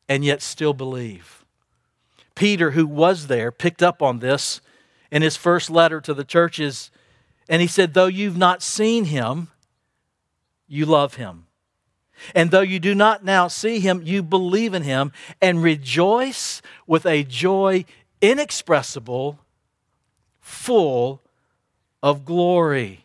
and 0.09 0.25
yet 0.25 0.43
still 0.43 0.75
believe. 0.75 1.45
Peter, 2.35 2.73
who 2.73 2.85
was 2.85 3.29
there, 3.29 3.53
picked 3.53 3.81
up 3.81 4.03
on 4.03 4.19
this 4.19 4.61
in 5.13 5.23
his 5.23 5.37
first 5.37 5.71
letter 5.71 6.01
to 6.01 6.13
the 6.13 6.25
churches, 6.25 6.91
and 7.49 7.63
he 7.63 7.69
said, 7.69 7.95
Though 7.95 8.07
you've 8.07 8.37
not 8.37 8.61
seen 8.61 9.05
him, 9.05 9.53
you 10.67 10.85
love 10.85 11.15
him. 11.15 11.47
And 12.35 12.51
though 12.51 12.61
you 12.61 12.81
do 12.81 12.93
not 12.93 13.25
now 13.25 13.47
see 13.47 13.79
him, 13.79 14.03
you 14.03 14.25
believe 14.25 14.75
in 14.75 14.83
him 14.83 15.13
and 15.41 15.63
rejoice 15.63 16.61
with 16.89 17.07
a 17.07 17.23
joy 17.23 17.85
inexpressible, 18.21 19.39
full 20.71 21.21
of 22.00 22.25
glory. 22.25 23.05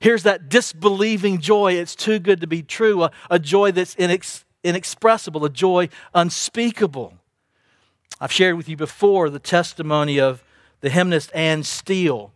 Here's 0.00 0.24
that 0.24 0.48
disbelieving 0.48 1.40
joy. 1.40 1.74
It's 1.74 1.94
too 1.94 2.18
good 2.18 2.40
to 2.40 2.48
be 2.48 2.64
true, 2.64 3.04
a, 3.04 3.12
a 3.30 3.38
joy 3.38 3.70
that's 3.70 3.94
inex, 3.94 4.42
inexpressible, 4.64 5.44
a 5.44 5.50
joy 5.50 5.88
unspeakable. 6.14 7.14
I've 8.20 8.32
shared 8.32 8.56
with 8.56 8.68
you 8.68 8.76
before 8.76 9.30
the 9.30 9.38
testimony 9.38 10.18
of 10.18 10.42
the 10.80 10.90
hymnist 10.90 11.30
Anne 11.32 11.62
Steele, 11.62 12.32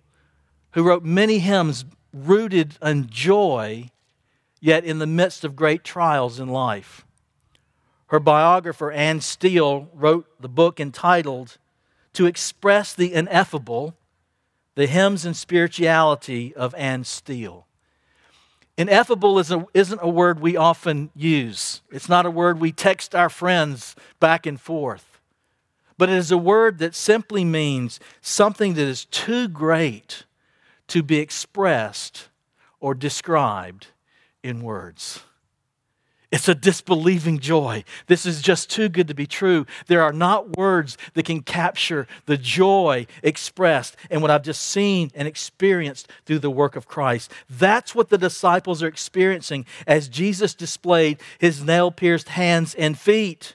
who 0.74 0.84
wrote 0.84 1.02
many 1.02 1.40
hymns 1.40 1.84
rooted 2.12 2.78
in 2.80 3.08
joy 3.10 3.90
yet 4.60 4.84
in 4.84 5.00
the 5.00 5.06
midst 5.08 5.42
of 5.42 5.56
great 5.56 5.82
trials 5.82 6.38
in 6.38 6.48
life. 6.48 7.04
Her 8.06 8.20
biographer, 8.20 8.92
Anne 8.92 9.20
Steele, 9.20 9.88
wrote 9.92 10.28
the 10.40 10.48
book 10.48 10.78
entitled 10.78 11.58
To 12.12 12.26
Express 12.26 12.94
the 12.94 13.12
Ineffable 13.12 13.96
The 14.74 14.86
Hymns 14.86 15.24
and 15.24 15.36
Spirituality 15.36 16.54
of 16.54 16.74
Anne 16.74 17.04
Steele. 17.04 17.66
Ineffable 18.76 19.38
is 19.38 19.52
a, 19.52 19.66
isn't 19.72 20.00
a 20.02 20.08
word 20.08 20.40
we 20.40 20.56
often 20.56 21.10
use, 21.14 21.82
it's 21.90 22.08
not 22.08 22.26
a 22.26 22.30
word 22.30 22.60
we 22.60 22.72
text 22.72 23.14
our 23.14 23.28
friends 23.28 23.94
back 24.18 24.46
and 24.46 24.60
forth. 24.60 25.20
But 25.96 26.08
it 26.08 26.16
is 26.16 26.32
a 26.32 26.38
word 26.38 26.78
that 26.78 26.96
simply 26.96 27.44
means 27.44 28.00
something 28.20 28.74
that 28.74 28.88
is 28.88 29.04
too 29.04 29.46
great 29.46 30.24
to 30.88 31.04
be 31.04 31.18
expressed 31.18 32.28
or 32.80 32.94
described 32.94 33.88
in 34.42 34.60
words. 34.60 35.20
It's 36.34 36.48
a 36.48 36.54
disbelieving 36.56 37.38
joy. 37.38 37.84
This 38.08 38.26
is 38.26 38.42
just 38.42 38.68
too 38.68 38.88
good 38.88 39.06
to 39.06 39.14
be 39.14 39.24
true. 39.24 39.66
There 39.86 40.02
are 40.02 40.12
not 40.12 40.56
words 40.56 40.98
that 41.12 41.26
can 41.26 41.42
capture 41.42 42.08
the 42.26 42.36
joy 42.36 43.06
expressed 43.22 43.96
and 44.10 44.20
what 44.20 44.32
I've 44.32 44.42
just 44.42 44.60
seen 44.64 45.12
and 45.14 45.28
experienced 45.28 46.10
through 46.26 46.40
the 46.40 46.50
work 46.50 46.74
of 46.74 46.88
Christ. 46.88 47.30
That's 47.48 47.94
what 47.94 48.08
the 48.08 48.18
disciples 48.18 48.82
are 48.82 48.88
experiencing 48.88 49.64
as 49.86 50.08
Jesus 50.08 50.56
displayed 50.56 51.20
his 51.38 51.62
nail 51.62 51.92
pierced 51.92 52.30
hands 52.30 52.74
and 52.74 52.98
feet. 52.98 53.54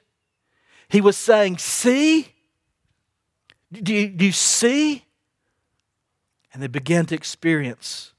He 0.88 1.02
was 1.02 1.18
saying, 1.18 1.58
See? 1.58 2.30
Do 3.74 3.94
you, 3.94 4.08
do 4.08 4.26
you 4.26 4.32
see? 4.32 5.04
And 6.54 6.64
they 6.64 6.68
began 6.68 7.06
to 7.08 7.16
experience 7.16 8.14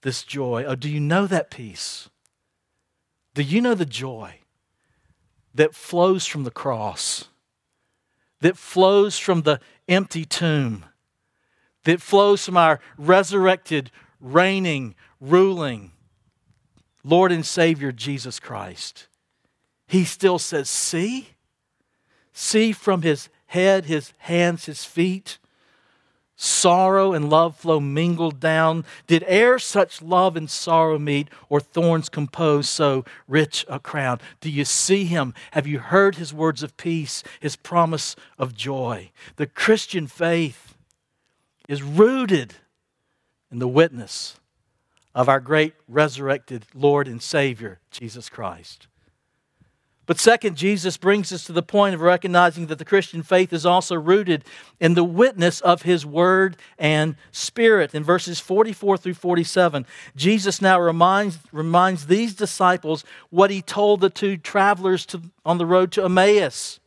this 0.00 0.22
joy? 0.22 0.64
Oh, 0.66 0.74
do 0.74 0.88
you 0.88 1.00
know 1.00 1.26
that 1.26 1.50
peace? 1.50 2.08
Do 3.34 3.42
you 3.42 3.60
know 3.60 3.74
the 3.74 3.84
joy 3.84 4.40
that 5.54 5.74
flows 5.74 6.26
from 6.26 6.44
the 6.44 6.50
cross, 6.50 7.28
that 8.40 8.56
flows 8.56 9.18
from 9.18 9.42
the 9.42 9.60
empty 9.88 10.24
tomb, 10.24 10.84
that 11.84 12.00
flows 12.00 12.44
from 12.44 12.56
our 12.56 12.80
resurrected, 12.96 13.90
reigning, 14.20 14.94
ruling 15.20 15.90
Lord 17.02 17.32
and 17.32 17.44
Savior 17.44 17.92
Jesus 17.92 18.40
Christ? 18.40 19.08
He 19.86 20.04
still 20.04 20.38
says, 20.38 20.70
See? 20.70 21.30
See 22.32 22.72
from 22.72 23.02
his 23.02 23.28
head, 23.46 23.84
his 23.84 24.12
hands, 24.18 24.66
his 24.66 24.84
feet 24.84 25.38
sorrow 26.36 27.12
and 27.12 27.30
love 27.30 27.56
flow 27.56 27.80
mingled 27.80 28.40
down? 28.40 28.84
Did 29.06 29.24
e'er 29.28 29.58
such 29.58 30.02
love 30.02 30.36
and 30.36 30.50
sorrow 30.50 30.98
meet, 30.98 31.28
or 31.48 31.60
thorns 31.60 32.08
compose 32.08 32.68
so 32.68 33.04
rich 33.28 33.64
a 33.68 33.78
crown? 33.78 34.20
Do 34.40 34.50
you 34.50 34.64
see 34.64 35.04
him? 35.04 35.34
Have 35.52 35.66
you 35.66 35.78
heard 35.78 36.16
his 36.16 36.32
words 36.32 36.62
of 36.62 36.76
peace, 36.76 37.22
his 37.40 37.56
promise 37.56 38.16
of 38.38 38.54
joy? 38.54 39.10
The 39.36 39.46
Christian 39.46 40.06
faith 40.06 40.74
is 41.68 41.82
rooted 41.82 42.54
in 43.50 43.58
the 43.58 43.68
witness 43.68 44.36
of 45.14 45.28
our 45.28 45.40
great 45.40 45.74
resurrected 45.88 46.66
Lord 46.74 47.06
and 47.06 47.22
Savior, 47.22 47.78
Jesus 47.90 48.28
Christ. 48.28 48.88
But 50.06 50.20
second, 50.20 50.56
Jesus 50.56 50.98
brings 50.98 51.32
us 51.32 51.44
to 51.44 51.52
the 51.52 51.62
point 51.62 51.94
of 51.94 52.02
recognizing 52.02 52.66
that 52.66 52.78
the 52.78 52.84
Christian 52.84 53.22
faith 53.22 53.54
is 53.54 53.64
also 53.64 53.94
rooted 53.94 54.44
in 54.78 54.94
the 54.94 55.04
witness 55.04 55.62
of 55.62 55.82
his 55.82 56.04
word 56.04 56.58
and 56.78 57.16
spirit. 57.32 57.94
In 57.94 58.04
verses 58.04 58.38
44 58.38 58.98
through 58.98 59.14
47, 59.14 59.86
Jesus 60.14 60.60
now 60.60 60.78
reminds, 60.78 61.38
reminds 61.52 62.06
these 62.06 62.34
disciples 62.34 63.04
what 63.30 63.50
he 63.50 63.62
told 63.62 64.00
the 64.00 64.10
two 64.10 64.36
travelers 64.36 65.06
to, 65.06 65.22
on 65.44 65.56
the 65.56 65.66
road 65.66 65.90
to 65.92 66.04
Emmaus. 66.04 66.80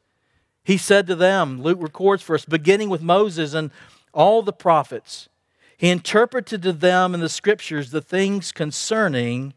He 0.63 0.77
said 0.77 1.07
to 1.07 1.15
them, 1.15 1.61
Luke 1.61 1.81
records 1.81 2.21
for 2.21 2.35
us, 2.35 2.45
beginning 2.45 2.89
with 2.89 3.01
Moses 3.01 3.55
and 3.55 3.71
all 4.13 4.43
the 4.43 4.53
prophets, 4.53 5.27
he 5.75 5.89
interpreted 5.89 6.61
to 6.63 6.73
them 6.73 7.13
in 7.13 7.19
the 7.19 7.29
scriptures 7.29 7.91
the 7.91 8.01
things 8.01 8.51
concerning 8.51 9.53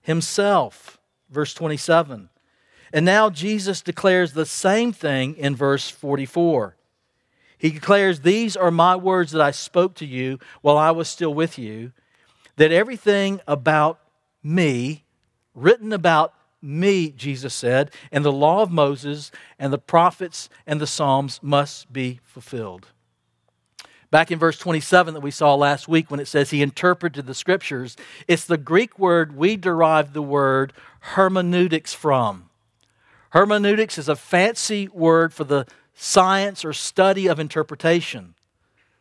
himself. 0.00 0.98
Verse 1.30 1.52
27. 1.52 2.28
And 2.92 3.04
now 3.04 3.30
Jesus 3.30 3.82
declares 3.82 4.32
the 4.32 4.46
same 4.46 4.92
thing 4.92 5.36
in 5.36 5.54
verse 5.54 5.88
44. 5.88 6.76
He 7.58 7.70
declares, 7.70 8.20
These 8.20 8.56
are 8.56 8.70
my 8.70 8.96
words 8.96 9.32
that 9.32 9.42
I 9.42 9.50
spoke 9.50 9.94
to 9.96 10.06
you 10.06 10.38
while 10.62 10.78
I 10.78 10.92
was 10.92 11.08
still 11.08 11.34
with 11.34 11.58
you, 11.58 11.92
that 12.56 12.72
everything 12.72 13.40
about 13.46 14.00
me, 14.42 15.04
written 15.54 15.92
about 15.92 16.34
me, 16.62 17.10
Jesus 17.10 17.54
said, 17.54 17.92
and 18.10 18.24
the 18.24 18.32
law 18.32 18.62
of 18.62 18.70
Moses 18.70 19.30
and 19.58 19.72
the 19.72 19.78
prophets 19.78 20.48
and 20.66 20.80
the 20.80 20.86
Psalms 20.86 21.40
must 21.42 21.92
be 21.92 22.20
fulfilled. 22.24 22.88
Back 24.10 24.30
in 24.30 24.38
verse 24.38 24.58
27 24.58 25.14
that 25.14 25.20
we 25.20 25.30
saw 25.30 25.54
last 25.54 25.86
week, 25.86 26.10
when 26.10 26.20
it 26.20 26.28
says 26.28 26.50
he 26.50 26.62
interpreted 26.62 27.26
the 27.26 27.34
scriptures, 27.34 27.96
it's 28.26 28.46
the 28.46 28.56
Greek 28.56 28.98
word 28.98 29.36
we 29.36 29.56
derive 29.56 30.14
the 30.14 30.22
word 30.22 30.72
hermeneutics 31.00 31.92
from. 31.92 32.47
Hermeneutics 33.30 33.98
is 33.98 34.08
a 34.08 34.16
fancy 34.16 34.88
word 34.88 35.32
for 35.32 35.44
the 35.44 35.66
science 35.94 36.64
or 36.64 36.72
study 36.72 37.26
of 37.26 37.38
interpretation, 37.38 38.34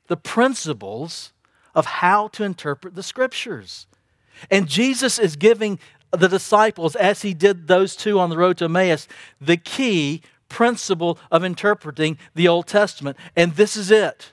the 0.08 0.18
principles 0.18 1.34
of 1.76 1.86
how 1.86 2.28
to 2.30 2.44
interpret 2.44 2.96
the 2.96 3.04
scriptures. 3.04 3.88
And 4.50 4.68
Jesus 4.68 5.20
is 5.20 5.36
giving 5.36 5.80
the 6.12 6.28
disciples, 6.28 6.96
as 6.96 7.22
he 7.22 7.34
did 7.34 7.68
those 7.68 7.96
two 7.96 8.20
on 8.20 8.30
the 8.30 8.38
road 8.38 8.58
to 8.58 8.66
Emmaus, 8.66 9.08
the 9.40 9.58
key 9.58 10.22
principle 10.50 11.20
of 11.30 11.44
interpreting 11.44 12.18
the 12.34 12.48
Old 12.48 12.68
Testament. 12.68 13.18
And 13.36 13.56
this 13.56 13.76
is 13.76 13.92
it. 13.92 14.32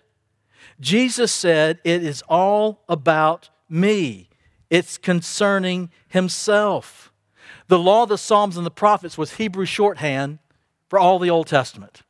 Jesus 0.81 1.33
said, 1.33 1.81
It 1.85 2.03
is 2.03 2.23
all 2.29 2.83
about 2.89 3.51
me, 3.69 4.29
it's 4.71 4.99
concerning 4.99 5.91
himself. 6.09 7.13
The 7.69 7.79
law, 7.79 8.07
the 8.07 8.19
Psalms, 8.19 8.57
and 8.57 8.67
the 8.67 8.71
prophets 8.71 9.17
was 9.17 9.35
Hebrew 9.35 9.65
shorthand 9.65 10.39
for 10.89 10.99
all 10.99 11.19
the 11.19 11.31
Old 11.31 11.47
Testament. 11.47 12.03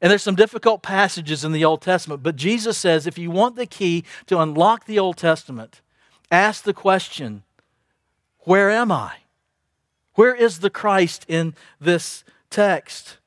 And 0.00 0.10
there's 0.10 0.22
some 0.22 0.34
difficult 0.34 0.82
passages 0.82 1.44
in 1.44 1.52
the 1.52 1.64
Old 1.64 1.80
Testament, 1.80 2.22
but 2.22 2.36
Jesus 2.36 2.76
says 2.76 3.06
if 3.06 3.18
you 3.18 3.30
want 3.30 3.54
the 3.54 3.66
key 3.66 4.04
to 4.26 4.40
unlock 4.40 4.86
the 4.86 4.98
Old 4.98 5.16
Testament, 5.16 5.80
ask 6.30 6.64
the 6.64 6.74
question 6.74 7.44
Where 8.40 8.70
am 8.70 8.90
I? 8.90 9.18
Where 10.14 10.34
is 10.34 10.58
the 10.58 10.70
Christ 10.70 11.24
in 11.28 11.54
this 11.80 12.24
text? 12.50 13.18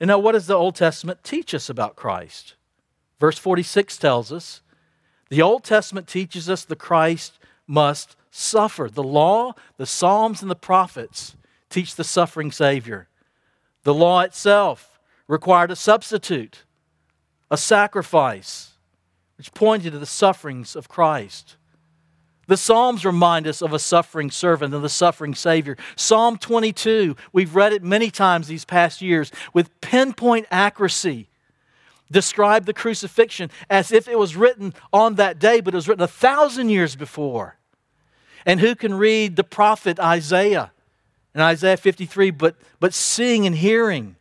And 0.00 0.08
now, 0.08 0.18
what 0.18 0.32
does 0.32 0.46
the 0.46 0.54
Old 0.54 0.74
Testament 0.74 1.22
teach 1.22 1.54
us 1.54 1.68
about 1.68 1.94
Christ? 1.94 2.54
Verse 3.20 3.38
46 3.38 3.96
tells 3.96 4.32
us 4.32 4.62
the 5.28 5.42
Old 5.42 5.64
Testament 5.64 6.06
teaches 6.06 6.50
us 6.50 6.64
the 6.64 6.76
Christ 6.76 7.38
must 7.66 8.16
suffer. 8.34 8.88
The 8.92 9.02
law, 9.02 9.54
the 9.76 9.86
Psalms, 9.86 10.42
and 10.42 10.50
the 10.50 10.56
prophets 10.56 11.36
teach 11.70 11.94
the 11.94 12.04
suffering 12.04 12.50
Savior. 12.50 13.08
The 13.84 13.94
law 13.94 14.20
itself 14.20 14.98
required 15.28 15.70
a 15.70 15.76
substitute, 15.76 16.64
a 17.50 17.56
sacrifice, 17.56 18.72
which 19.38 19.54
pointed 19.54 19.92
to 19.92 19.98
the 19.98 20.06
sufferings 20.06 20.74
of 20.74 20.88
Christ. 20.88 21.56
The 22.46 22.56
Psalms 22.56 23.04
remind 23.04 23.46
us 23.46 23.62
of 23.62 23.72
a 23.72 23.78
suffering 23.78 24.30
servant 24.30 24.74
and 24.74 24.82
the 24.82 24.88
suffering 24.88 25.34
Savior. 25.34 25.76
Psalm 25.96 26.36
22, 26.36 27.16
we've 27.32 27.54
read 27.54 27.72
it 27.72 27.82
many 27.82 28.10
times 28.10 28.48
these 28.48 28.64
past 28.64 29.00
years 29.00 29.30
with 29.52 29.80
pinpoint 29.80 30.46
accuracy. 30.50 31.28
Describe 32.10 32.66
the 32.66 32.74
crucifixion 32.74 33.50
as 33.70 33.92
if 33.92 34.08
it 34.08 34.18
was 34.18 34.36
written 34.36 34.74
on 34.92 35.14
that 35.14 35.38
day, 35.38 35.60
but 35.60 35.72
it 35.72 35.76
was 35.76 35.88
written 35.88 36.04
a 36.04 36.08
thousand 36.08 36.68
years 36.68 36.96
before. 36.96 37.58
And 38.46 38.60
who 38.60 38.74
can 38.74 38.94
read 38.94 39.36
the 39.36 39.44
prophet 39.44 39.98
Isaiah 39.98 40.72
in 41.34 41.40
Isaiah 41.40 41.76
53, 41.76 42.30
but, 42.30 42.56
but 42.78 42.94
seeing 42.94 43.46
and 43.46 43.56
hearing 43.56 44.16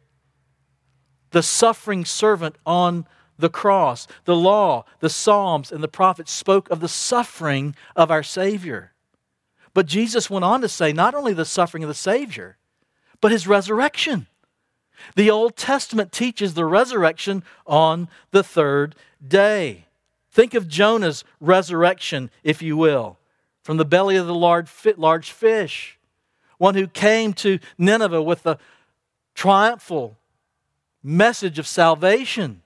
the 1.32 1.44
suffering 1.44 2.06
servant 2.06 2.56
on 2.66 3.06
the 3.38 3.50
cross? 3.50 4.08
The 4.26 4.36
law, 4.36 4.86
the 5.00 5.10
Psalms, 5.10 5.72
and 5.72 5.84
the 5.84 5.88
prophets 5.88 6.32
spoke 6.32 6.70
of 6.70 6.80
the 6.80 6.88
suffering 6.88 7.76
of 7.96 8.12
our 8.12 8.24
Savior. 8.24 8.94
But 9.74 9.88
Jesus 9.88 10.30
went 10.30 10.46
on 10.46 10.62
to 10.62 10.70
say 10.70 10.94
not 10.94 11.16
only 11.16 11.34
the 11.34 11.46
suffering 11.46 11.84
of 11.84 11.90
the 11.90 11.94
Savior, 11.94 12.58
but 13.20 13.32
his 13.32 13.48
resurrection. 13.48 14.28
The 15.16 15.30
Old 15.30 15.58
Testament 15.58 16.12
teaches 16.12 16.54
the 16.54 16.66
resurrection 16.66 17.44
on 17.66 18.08
the 18.32 18.44
third 18.44 18.96
day. 19.26 19.86
Think 20.32 20.54
of 20.54 20.68
Jonah's 20.68 21.24
resurrection, 21.42 22.32
if 22.44 22.62
you 22.62 22.78
will 22.78 23.18
from 23.64 23.78
the 23.78 23.86
belly 23.86 24.18
of 24.18 24.28
the 24.28 24.36
large 24.36 25.32
fish, 25.32 25.98
one 26.58 26.76
who 26.76 26.88
came 26.88 27.34
to 27.34 27.60
Nineveh 27.78 28.22
with 28.22 28.44
the 28.44 28.58
triumphal 29.34 30.18
message 31.02 31.58
of 31.58 31.66
salvation. 31.66 32.62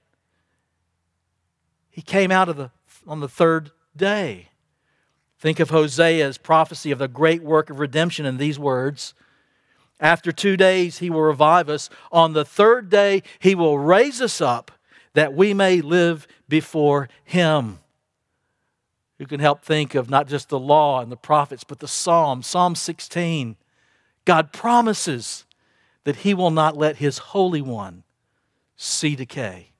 He 1.90 2.02
came 2.02 2.30
out 2.30 2.48
of 2.48 2.56
the, 2.56 2.70
on 3.06 3.20
the 3.20 3.28
third 3.28 3.70
day. 3.96 4.48
Think 5.38 5.60
of 5.60 5.70
Hosea's 5.70 6.36
prophecy 6.36 6.90
of 6.90 6.98
the 6.98 7.08
great 7.08 7.42
work 7.42 7.70
of 7.70 7.78
redemption 7.78 8.26
in 8.26 8.36
these 8.36 8.58
words. 8.58 9.14
After 10.00 10.30
two 10.30 10.56
days, 10.56 10.98
he 10.98 11.10
will 11.10 11.22
revive 11.22 11.68
us. 11.68 11.90
On 12.12 12.32
the 12.32 12.44
third 12.44 12.88
day, 12.88 13.22
he 13.38 13.54
will 13.54 13.78
raise 13.78 14.20
us 14.20 14.40
up 14.40 14.72
that 15.14 15.34
we 15.34 15.54
may 15.54 15.80
live 15.80 16.26
before 16.48 17.08
him 17.24 17.78
who 19.18 19.26
can 19.26 19.40
help 19.40 19.62
think 19.62 19.94
of 19.94 20.08
not 20.08 20.28
just 20.28 20.48
the 20.48 20.58
law 20.58 21.00
and 21.00 21.10
the 21.10 21.16
prophets, 21.16 21.64
but 21.64 21.80
the 21.80 21.88
Psalm, 21.88 22.42
Psalm 22.42 22.74
16. 22.74 23.56
God 24.24 24.52
promises 24.52 25.44
that 26.04 26.16
He 26.16 26.34
will 26.34 26.50
not 26.50 26.76
let 26.76 26.96
His 26.96 27.18
Holy 27.18 27.60
One 27.60 28.04
see 28.76 29.16
decay, 29.16 29.72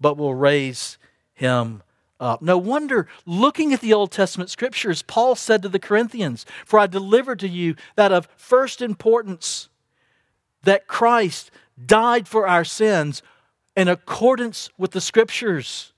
but 0.00 0.16
will 0.16 0.34
raise 0.34 0.96
Him 1.34 1.82
up. 2.18 2.40
No 2.40 2.56
wonder, 2.56 3.06
looking 3.26 3.72
at 3.72 3.80
the 3.80 3.92
Old 3.92 4.12
Testament 4.12 4.50
scriptures, 4.50 5.02
Paul 5.02 5.34
said 5.34 5.62
to 5.62 5.68
the 5.68 5.78
Corinthians, 5.78 6.46
For 6.64 6.78
I 6.78 6.86
delivered 6.86 7.38
to 7.40 7.48
you 7.48 7.74
that 7.96 8.12
of 8.12 8.28
first 8.36 8.80
importance, 8.80 9.68
that 10.62 10.86
Christ 10.86 11.50
died 11.86 12.28
for 12.28 12.46
our 12.46 12.64
sins 12.64 13.22
in 13.76 13.88
accordance 13.88 14.70
with 14.78 14.92
the 14.92 15.00
scriptures 15.00 15.92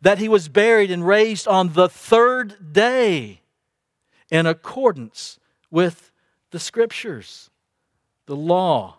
that 0.00 0.18
he 0.18 0.28
was 0.28 0.48
buried 0.48 0.90
and 0.90 1.06
raised 1.06 1.48
on 1.48 1.72
the 1.72 1.88
third 1.88 2.72
day 2.72 3.40
in 4.30 4.46
accordance 4.46 5.38
with 5.70 6.10
the 6.50 6.58
scriptures. 6.58 7.50
The 8.26 8.36
law, 8.36 8.98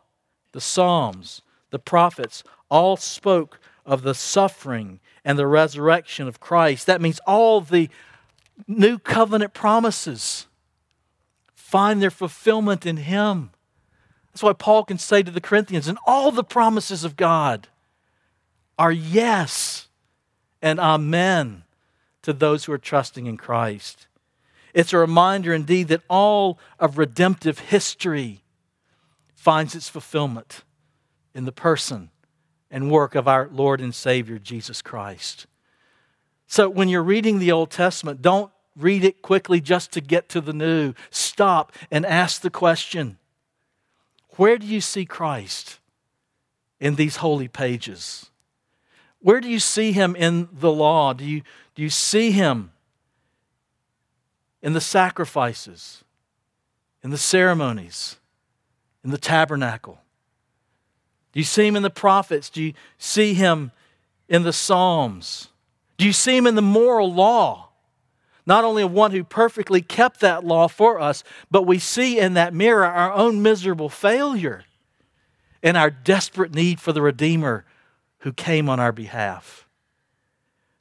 the 0.52 0.62
Psalms, 0.62 1.42
the 1.70 1.80
prophets 1.80 2.44
all 2.70 2.98
spoke 2.98 3.60
of 3.86 4.02
the 4.02 4.14
suffering 4.14 5.00
and 5.24 5.38
the 5.38 5.48
resurrection 5.48 6.28
of 6.28 6.40
Christ. 6.40 6.86
That 6.86 7.02
means 7.02 7.20
all 7.28 7.62
the 7.62 7.90
new 8.68 8.98
covenant 8.98 9.54
promises 9.54 10.48
find 11.54 12.02
their 12.02 12.12
fulfillment 12.12 12.86
in 12.86 12.98
Him. 12.98 13.52
That's 14.32 14.44
why 14.44 14.54
Paul 14.54 14.86
can 14.86 14.98
say 14.98 15.24
to 15.24 15.32
the 15.32 15.42
Corinthians, 15.42 15.88
and 15.88 15.98
all 16.06 16.32
the 16.32 16.44
promises 16.44 17.04
of 17.04 17.16
God 17.16 17.68
are 18.78 18.92
yes 18.92 19.87
and 20.62 20.80
amen 20.80 21.63
to 22.24 22.34
those 22.34 22.65
who 22.65 22.74
are 22.74 22.78
trusting 22.78 23.26
in 23.26 23.38
Christ. 23.38 24.08
It's 24.74 24.93
a 24.93 24.98
reminder 24.98 25.54
indeed 25.54 25.88
that 25.88 26.04
all 26.10 26.60
of 26.80 26.98
redemptive 26.98 27.60
history 27.60 28.43
finds 29.34 29.76
its 29.76 29.89
fulfillment 29.89 30.63
in 31.34 31.46
the 31.46 31.52
person 31.52 32.10
and 32.70 32.91
work 32.91 33.15
of 33.15 33.28
our 33.28 33.50
Lord 33.52 33.80
and 33.80 33.96
Savior 33.96 34.39
Jesus 34.39 34.82
Christ. 34.82 35.48
So 36.48 36.70
when 36.70 36.89
you're 36.89 37.04
reading 37.04 37.39
the 37.39 37.52
Old 37.52 37.72
Testament, 37.72 38.22
don't 38.22 38.52
read 38.76 39.04
it 39.04 39.22
quickly 39.22 39.60
just 39.60 39.91
to 39.93 40.02
get 40.02 40.30
to 40.30 40.41
the 40.41 40.54
new. 40.54 40.93
Stop 41.10 41.74
and 41.91 42.06
ask 42.06 42.41
the 42.41 42.50
question 42.50 43.17
Where 44.32 44.58
do 44.58 44.65
you 44.65 44.82
see 44.82 45.06
Christ 45.06 45.80
in 46.80 46.96
these 46.96 47.17
holy 47.17 47.48
pages? 47.48 48.30
Where 49.28 49.42
do 49.42 49.50
you 49.50 49.60
see 49.60 49.92
him 49.92 50.16
in 50.16 50.48
the 50.54 50.72
law? 50.72 51.12
Do 51.12 51.26
you, 51.26 51.42
do 51.76 51.82
you 51.82 51.90
see 51.90 52.32
him 52.32 52.72
in 54.62 54.72
the 54.72 54.80
sacrifices, 54.80 56.06
in 57.04 57.10
the 57.10 57.18
ceremonies, 57.18 58.20
in 59.04 59.12
the 59.12 59.18
tabernacle? 59.18 60.00
Do 61.34 61.42
you 61.42 61.44
see 61.44 61.68
him 61.68 61.76
in 61.76 61.84
the 61.84 61.90
prophets? 61.90 62.50
Do 62.50 62.63
you 62.63 62.74
see 62.98 63.34
him 63.34 63.74
in 64.30 64.44
the 64.44 64.54
Psalms? 64.54 65.50
Do 65.98 66.06
you 66.06 66.13
see 66.13 66.38
him 66.38 66.48
in 66.48 66.56
the 66.56 66.62
moral 66.62 67.13
law? 67.13 67.72
Not 68.46 68.63
only 68.63 68.82
of 68.82 68.94
one 68.94 69.12
who 69.12 69.26
perfectly 69.26 69.82
kept 69.82 70.22
that 70.22 70.46
law 70.46 70.70
for 70.70 71.02
us, 71.02 71.26
but 71.52 71.63
we 71.63 71.80
see 71.80 72.18
in 72.18 72.36
that 72.36 72.54
mirror 72.54 72.86
our 72.86 73.12
own 73.12 73.42
miserable 73.42 73.90
failure 73.90 74.63
and 75.62 75.76
our 75.76 75.90
desperate 75.90 76.56
need 76.56 76.80
for 76.80 76.94
the 76.94 77.02
Redeemer 77.02 77.66
who 78.19 78.34
came 78.34 78.69
on 78.69 78.80
our 78.80 78.91
behalf? 78.91 79.67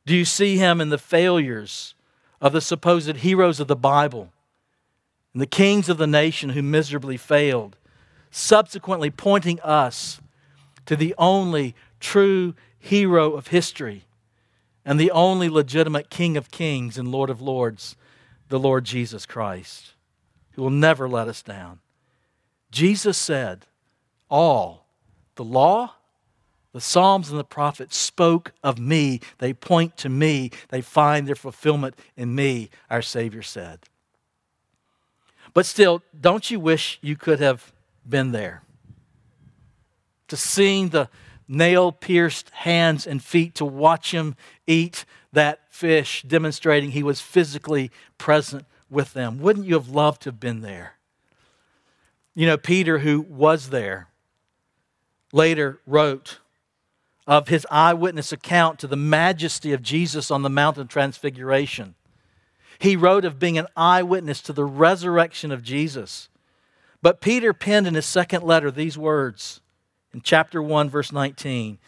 Do 0.04 0.14
you 0.14 0.24
see 0.24 0.56
him 0.56 0.80
in 0.80 0.90
the 0.90 0.98
failures 0.98 1.94
of 2.40 2.52
the 2.52 2.60
supposed 2.60 3.16
heroes 3.16 3.60
of 3.60 3.68
the 3.68 3.76
Bible 3.76 4.32
and 5.32 5.42
the 5.42 5.46
kings 5.46 5.88
of 5.88 5.98
the 5.98 6.06
nation 6.06 6.50
who 6.50 6.62
miserably 6.62 7.16
failed, 7.16 7.76
subsequently 8.30 9.10
pointing 9.10 9.60
us 9.60 10.20
to 10.86 10.96
the 10.96 11.14
only 11.18 11.74
true 12.00 12.54
hero 12.78 13.32
of 13.32 13.48
history 13.48 14.04
and 14.84 15.00
the 15.00 15.10
only 15.10 15.48
legitimate 15.48 16.08
King 16.08 16.36
of 16.36 16.50
kings 16.50 16.96
and 16.96 17.10
Lord 17.10 17.28
of 17.28 17.42
lords, 17.42 17.96
the 18.48 18.58
Lord 18.58 18.84
Jesus 18.84 19.26
Christ, 19.26 19.94
who 20.52 20.62
will 20.62 20.70
never 20.70 21.08
let 21.08 21.26
us 21.26 21.42
down? 21.42 21.80
Jesus 22.70 23.18
said, 23.18 23.66
All, 24.30 24.86
the 25.34 25.44
law, 25.44 25.95
the 26.76 26.80
Psalms 26.82 27.30
and 27.30 27.38
the 27.38 27.44
prophets 27.44 27.96
spoke 27.96 28.52
of 28.62 28.78
me. 28.78 29.20
They 29.38 29.52
point 29.52 29.96
to 29.96 30.08
me. 30.08 30.50
They 30.68 30.82
find 30.82 31.26
their 31.26 31.34
fulfillment 31.34 31.96
in 32.16 32.34
me, 32.34 32.70
our 32.90 33.02
Savior 33.02 33.42
said. 33.42 33.80
But 35.54 35.66
still, 35.66 36.02
don't 36.20 36.50
you 36.50 36.60
wish 36.60 36.98
you 37.00 37.16
could 37.16 37.40
have 37.40 37.72
been 38.08 38.32
there? 38.32 38.62
to 40.28 40.36
seeing 40.36 40.88
the 40.88 41.08
nail 41.48 41.92
pierced 41.92 42.50
hands 42.50 43.06
and 43.06 43.22
feet, 43.22 43.54
to 43.56 43.64
watch 43.64 44.12
him 44.12 44.34
eat 44.66 45.04
that 45.32 45.60
fish, 45.72 46.22
demonstrating 46.26 46.90
he 46.90 47.02
was 47.02 47.20
physically 47.20 47.90
present 48.18 48.64
with 48.90 49.12
them. 49.12 49.38
Wouldn't 49.38 49.66
you 49.66 49.74
have 49.74 49.88
loved 49.88 50.22
to 50.22 50.30
have 50.30 50.40
been 50.40 50.60
there? 50.60 50.94
You 52.34 52.46
know, 52.46 52.56
Peter, 52.56 52.98
who 52.98 53.20
was 53.20 53.70
there, 53.70 54.08
later 55.32 55.80
wrote 55.86 56.38
of 57.26 57.48
his 57.48 57.66
eyewitness 57.70 58.32
account 58.32 58.78
to 58.78 58.86
the 58.86 58.96
majesty 58.96 59.72
of 59.72 59.82
Jesus 59.82 60.30
on 60.30 60.42
the 60.42 60.50
Mount 60.50 60.78
of 60.78 60.88
Transfiguration. 60.88 61.94
He 62.78 62.96
wrote 62.96 63.24
of 63.24 63.38
being 63.38 63.58
an 63.58 63.66
eyewitness 63.76 64.40
to 64.42 64.52
the 64.52 64.64
resurrection 64.64 65.50
of 65.50 65.62
Jesus. 65.62 66.28
But 67.02 67.20
Peter 67.20 67.52
penned 67.52 67.86
in 67.86 67.94
his 67.94 68.06
second 68.06 68.42
letter 68.42 68.70
these 68.70 68.96
words 68.98 69.60
in 70.12 70.20
chapter 70.22 70.62
1, 70.62 70.88
verse 70.88 71.12
19 71.12 71.78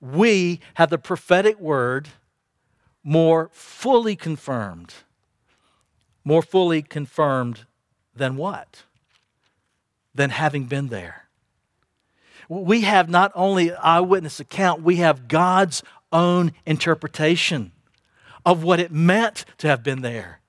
We 0.00 0.60
have 0.74 0.90
the 0.90 0.98
prophetic 0.98 1.58
word 1.58 2.08
more 3.02 3.50
fully 3.52 4.16
confirmed. 4.16 4.94
More 6.24 6.42
fully 6.42 6.82
confirmed 6.82 7.66
than 8.14 8.36
what? 8.36 8.84
Than 10.14 10.30
having 10.30 10.64
been 10.64 10.88
there. 10.88 11.23
We 12.48 12.82
have 12.82 13.08
not 13.08 13.32
only 13.34 13.72
eyewitness 13.74 14.40
account, 14.40 14.82
we 14.82 14.96
have 14.96 15.28
God's 15.28 15.82
own 16.12 16.52
interpretation 16.66 17.72
of 18.44 18.62
what 18.62 18.80
it 18.80 18.92
meant 18.92 19.44
to 19.58 19.68
have 19.68 19.82
been 19.82 20.02
there, 20.02 20.40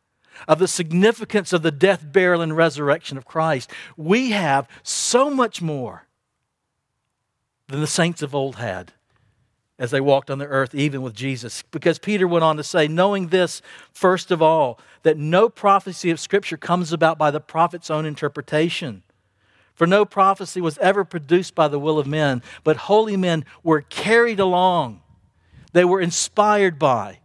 of 0.47 0.60
the 0.60 0.67
significance 0.67 1.53
of 1.53 1.62
the 1.62 1.71
death, 1.71 2.12
burial, 2.12 2.41
and 2.41 2.55
resurrection 2.55 3.17
of 3.17 3.25
Christ. 3.25 3.71
We 3.95 4.31
have 4.31 4.67
so 4.84 5.29
much 5.29 5.62
more 5.62 6.05
than 7.67 7.81
the 7.81 7.88
saints 7.88 8.21
of 8.21 8.36
old 8.36 8.58
had 8.58 8.91
as 9.77 9.91
they 9.91 9.99
walked 9.99 10.29
on 10.29 10.38
the 10.38 10.47
earth, 10.47 10.73
even 10.73 11.01
with 11.01 11.13
Jesus. 11.13 11.63
Because 11.71 11.99
Peter 11.99 12.27
went 12.27 12.43
on 12.43 12.58
to 12.58 12.63
say, 12.63 12.88
knowing 12.88 13.27
this, 13.27 13.62
first 13.91 14.31
of 14.31 14.41
all, 14.41 14.79
that 15.03 15.17
no 15.17 15.49
prophecy 15.49 16.12
of 16.12 16.19
Scripture 16.19 16.58
comes 16.58 16.93
about 16.93 17.17
by 17.17 17.29
the 17.29 17.41
prophet's 17.41 17.89
own 17.89 18.05
interpretation. 18.05 19.03
For 19.75 19.85
no 19.85 20.05
prophecy 20.05 20.61
was 20.61 20.77
ever 20.79 21.03
produced 21.03 21.53
by 21.53 21.67
the 21.67 21.79
will 21.79 21.99
of 21.99 22.07
men, 22.07 22.41
but 22.63 22.77
holy 22.77 23.17
men 23.17 23.45
were 23.61 23.81
carried 23.81 24.39
along. 24.39 25.01
They 25.73 25.85
were 25.85 25.99
inspired 26.01 26.79
by, 26.79 27.19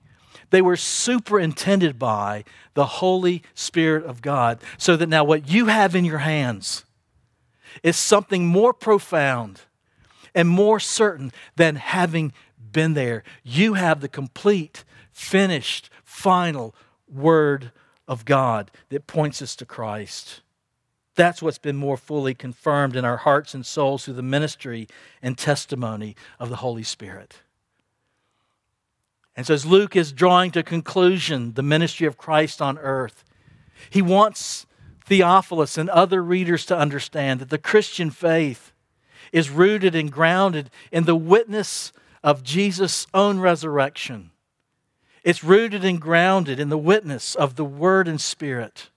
they 0.50 0.60
were 0.60 0.76
superintended 0.76 1.98
by 1.98 2.44
the 2.74 2.86
Holy 2.86 3.44
Spirit 3.54 4.04
of 4.04 4.20
God. 4.20 4.60
So 4.78 4.96
that 4.96 5.08
now 5.08 5.22
what 5.22 5.48
you 5.48 5.66
have 5.66 5.94
in 5.94 6.04
your 6.04 6.18
hands 6.18 6.84
is 7.84 7.96
something 7.96 8.46
more 8.46 8.74
profound 8.74 9.62
and 10.34 10.48
more 10.48 10.80
certain 10.80 11.32
than 11.54 11.76
having 11.76 12.32
been 12.72 12.94
there. 12.94 13.22
You 13.44 13.74
have 13.74 14.00
the 14.00 14.08
complete, 14.08 14.84
finished, 15.12 15.88
final 16.04 16.74
Word 17.08 17.70
of 18.08 18.24
God 18.24 18.70
that 18.88 19.06
points 19.06 19.40
us 19.40 19.54
to 19.56 19.64
Christ. 19.64 20.40
That's 21.20 21.42
what's 21.42 21.58
been 21.58 21.76
more 21.76 21.98
fully 21.98 22.32
confirmed 22.32 22.96
in 22.96 23.04
our 23.04 23.18
hearts 23.18 23.52
and 23.52 23.66
souls 23.66 24.06
through 24.06 24.14
the 24.14 24.22
ministry 24.22 24.88
and 25.20 25.36
testimony 25.36 26.16
of 26.38 26.48
the 26.48 26.56
Holy 26.56 26.82
Spirit. 26.82 27.42
And 29.36 29.46
so, 29.46 29.52
as 29.52 29.66
Luke 29.66 29.96
is 29.96 30.12
drawing 30.12 30.50
to 30.52 30.62
conclusion 30.62 31.52
the 31.52 31.62
ministry 31.62 32.06
of 32.06 32.16
Christ 32.16 32.62
on 32.62 32.78
earth, 32.78 33.22
he 33.90 34.00
wants 34.00 34.64
Theophilus 35.04 35.76
and 35.76 35.90
other 35.90 36.24
readers 36.24 36.64
to 36.64 36.78
understand 36.78 37.40
that 37.40 37.50
the 37.50 37.58
Christian 37.58 38.10
faith 38.10 38.72
is 39.30 39.50
rooted 39.50 39.94
and 39.94 40.10
grounded 40.10 40.70
in 40.90 41.04
the 41.04 41.14
witness 41.14 41.92
of 42.24 42.42
Jesus' 42.42 43.06
own 43.12 43.40
resurrection. 43.40 44.30
It's 45.22 45.44
rooted 45.44 45.84
and 45.84 46.00
grounded 46.00 46.58
in 46.58 46.70
the 46.70 46.78
witness 46.78 47.34
of 47.34 47.56
the 47.56 47.64
Word 47.66 48.08
and 48.08 48.18
Spirit. 48.18 48.88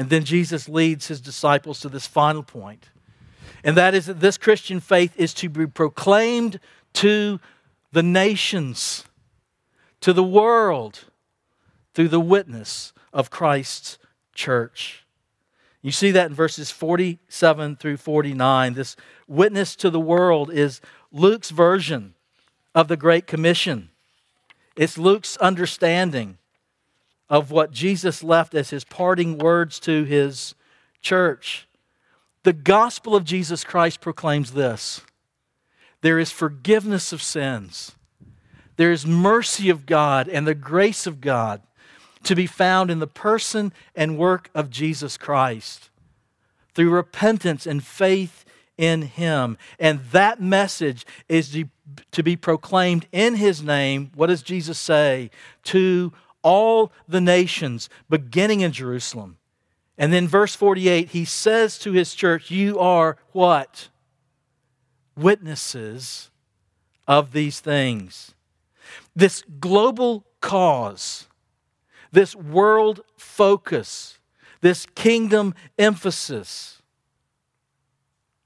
And 0.00 0.08
then 0.08 0.24
Jesus 0.24 0.66
leads 0.66 1.08
his 1.08 1.20
disciples 1.20 1.78
to 1.80 1.90
this 1.90 2.06
final 2.06 2.42
point, 2.42 2.88
and 3.62 3.76
that 3.76 3.92
is 3.92 4.06
that 4.06 4.18
this 4.18 4.38
Christian 4.38 4.80
faith 4.80 5.12
is 5.18 5.34
to 5.34 5.50
be 5.50 5.66
proclaimed 5.66 6.58
to 6.94 7.38
the 7.92 8.02
nations, 8.02 9.04
to 10.00 10.14
the 10.14 10.24
world, 10.24 11.00
through 11.92 12.08
the 12.08 12.18
witness 12.18 12.94
of 13.12 13.28
Christ's 13.28 13.98
church. 14.34 15.04
You 15.82 15.92
see 15.92 16.12
that 16.12 16.30
in 16.30 16.34
verses 16.34 16.70
47 16.70 17.76
through 17.76 17.98
49. 17.98 18.72
This 18.72 18.96
witness 19.28 19.76
to 19.76 19.90
the 19.90 20.00
world 20.00 20.50
is 20.50 20.80
Luke's 21.12 21.50
version 21.50 22.14
of 22.74 22.88
the 22.88 22.96
Great 22.96 23.26
Commission. 23.26 23.90
It's 24.76 24.96
Luke's 24.96 25.36
understanding 25.36 26.38
of 27.30 27.52
what 27.52 27.70
Jesus 27.70 28.24
left 28.24 28.54
as 28.54 28.70
his 28.70 28.84
parting 28.84 29.38
words 29.38 29.78
to 29.80 30.02
his 30.04 30.54
church. 31.00 31.68
The 32.42 32.52
gospel 32.52 33.14
of 33.14 33.24
Jesus 33.24 33.64
Christ 33.64 34.00
proclaims 34.00 34.52
this 34.52 35.02
there 36.02 36.18
is 36.18 36.32
forgiveness 36.32 37.12
of 37.12 37.22
sins, 37.22 37.92
there 38.76 38.92
is 38.92 39.06
mercy 39.06 39.70
of 39.70 39.86
God 39.86 40.28
and 40.28 40.46
the 40.46 40.54
grace 40.54 41.06
of 41.06 41.20
God 41.20 41.62
to 42.24 42.34
be 42.34 42.46
found 42.46 42.90
in 42.90 42.98
the 42.98 43.06
person 43.06 43.72
and 43.94 44.18
work 44.18 44.50
of 44.54 44.68
Jesus 44.68 45.16
Christ 45.16 45.88
through 46.74 46.90
repentance 46.90 47.66
and 47.66 47.82
faith 47.82 48.44
in 48.76 49.02
Him. 49.02 49.58
And 49.78 50.00
that 50.12 50.40
message 50.40 51.06
is 51.28 51.56
to 52.12 52.22
be 52.22 52.36
proclaimed 52.36 53.06
in 53.12 53.36
His 53.36 53.62
name. 53.62 54.10
What 54.14 54.28
does 54.28 54.42
Jesus 54.42 54.78
say? 54.78 55.30
To 55.64 56.12
all 56.42 56.92
the 57.08 57.20
nations, 57.20 57.88
beginning 58.08 58.60
in 58.60 58.72
Jerusalem. 58.72 59.38
And 59.98 60.12
then, 60.12 60.26
verse 60.26 60.54
48, 60.54 61.10
He 61.10 61.24
says 61.24 61.78
to 61.80 61.92
His 61.92 62.14
church, 62.14 62.50
You 62.50 62.78
are 62.78 63.18
what? 63.32 63.88
Witnesses 65.16 66.30
of 67.06 67.32
these 67.32 67.60
things. 67.60 68.34
This 69.14 69.42
global 69.60 70.24
cause 70.40 71.28
this 72.12 72.34
world 72.34 73.00
focus, 73.16 74.18
this 74.60 74.86
kingdom 74.94 75.54
emphasis 75.78 76.82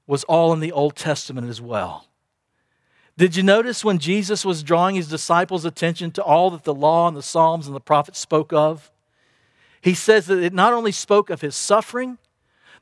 was 0.07 0.23
all 0.25 0.53
in 0.53 0.59
the 0.59 0.71
Old 0.71 0.95
Testament 0.95 1.49
as 1.49 1.61
well. 1.61 2.07
Did 3.17 3.35
you 3.35 3.43
notice 3.43 3.85
when 3.85 3.97
Jesus 3.97 4.43
was 4.43 4.61
drawing 4.61 4.95
his 4.95 5.07
disciples' 5.07 5.63
attention 5.63 6.11
to 6.11 6.23
all 6.23 6.49
that 6.51 6.63
the 6.63 6.73
law 6.73 7.07
and 7.07 7.15
the 7.15 7.23
Psalms 7.23 7.65
and 7.65 7.75
the 7.75 7.79
prophets 7.79 8.19
spoke 8.19 8.51
of? 8.51 8.91
He 9.79 9.93
says 9.93 10.25
that 10.25 10.39
it 10.39 10.53
not 10.53 10.73
only 10.73 10.91
spoke 10.91 11.29
of 11.29 11.41
his 11.41 11.55
suffering, 11.55 12.17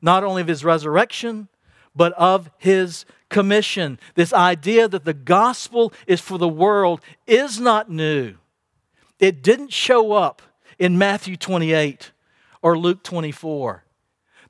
not 0.02 0.24
only 0.24 0.41
of 0.41 0.48
his 0.48 0.65
resurrection, 0.65 1.50
but 1.96 2.13
of 2.13 2.50
his 2.58 3.06
commission. 3.30 4.00
This 4.15 4.34
idea 4.34 4.88
that 4.88 5.06
the 5.06 5.13
gospel 5.13 5.93
is 6.08 6.19
for 6.19 6.38
the 6.39 6.48
world 6.48 7.02
is 7.28 7.60
not 7.60 7.91
new. 7.91 8.36
It 9.19 9.43
didn't 9.43 9.72
show 9.72 10.13
up 10.13 10.41
in 10.80 10.98
Matthew 10.98 11.38
28 11.38 12.12
or 12.62 12.78
Luke 12.78 13.04
24. 13.04 13.83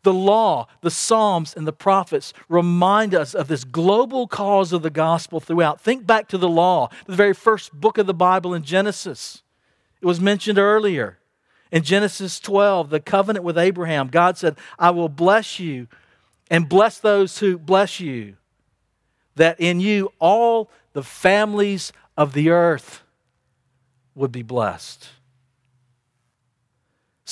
The 0.04 0.14
law, 0.14 0.68
the 0.82 0.92
Psalms, 0.92 1.54
and 1.56 1.66
the 1.66 1.74
prophets 1.74 2.34
remind 2.50 3.16
us 3.16 3.34
of 3.34 3.48
this 3.48 3.64
global 3.64 4.28
cause 4.28 4.74
of 4.74 4.84
the 4.84 4.90
gospel 4.90 5.40
throughout. 5.40 5.82
Think 5.82 6.06
back 6.06 6.28
to 6.28 6.38
the 6.38 6.50
law, 6.50 6.90
the 7.06 7.16
very 7.16 7.34
first 7.34 7.74
book 7.74 7.98
of 7.98 8.06
the 8.06 8.14
Bible 8.14 8.54
in 8.54 8.64
Genesis. 8.64 9.44
It 10.02 10.06
was 10.06 10.20
mentioned 10.20 10.60
earlier. 10.60 11.20
In 11.72 11.84
Genesis 11.84 12.40
12, 12.40 12.90
the 12.90 13.00
covenant 13.00 13.44
with 13.46 13.58
Abraham, 13.58 14.10
God 14.10 14.38
said, 14.38 14.58
I 14.78 14.92
will 14.92 15.10
bless 15.10 15.60
you 15.60 15.88
and 16.52 16.70
bless 16.70 17.00
those 17.00 17.40
who 17.40 17.58
bless 17.58 18.00
you, 18.00 18.36
that 19.36 19.60
in 19.60 19.80
you 19.80 20.12
all 20.20 20.70
the 20.92 21.02
families 21.02 21.92
of 22.16 22.34
the 22.34 22.50
earth 22.50 23.02
would 24.14 24.32
be 24.32 24.44
blessed. 24.44 25.10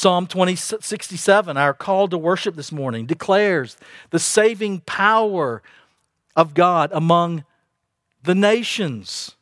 Psalm 0.01 0.25
20, 0.25 0.55
67, 0.55 1.57
our 1.57 1.75
call 1.75 2.07
to 2.07 2.17
worship 2.17 2.55
this 2.55 2.71
morning, 2.71 3.05
declares 3.05 3.77
the 4.09 4.17
saving 4.17 4.79
power 4.79 5.61
of 6.35 6.55
God 6.55 6.89
among 6.91 7.45
the 8.23 8.33
nations. 8.33 9.35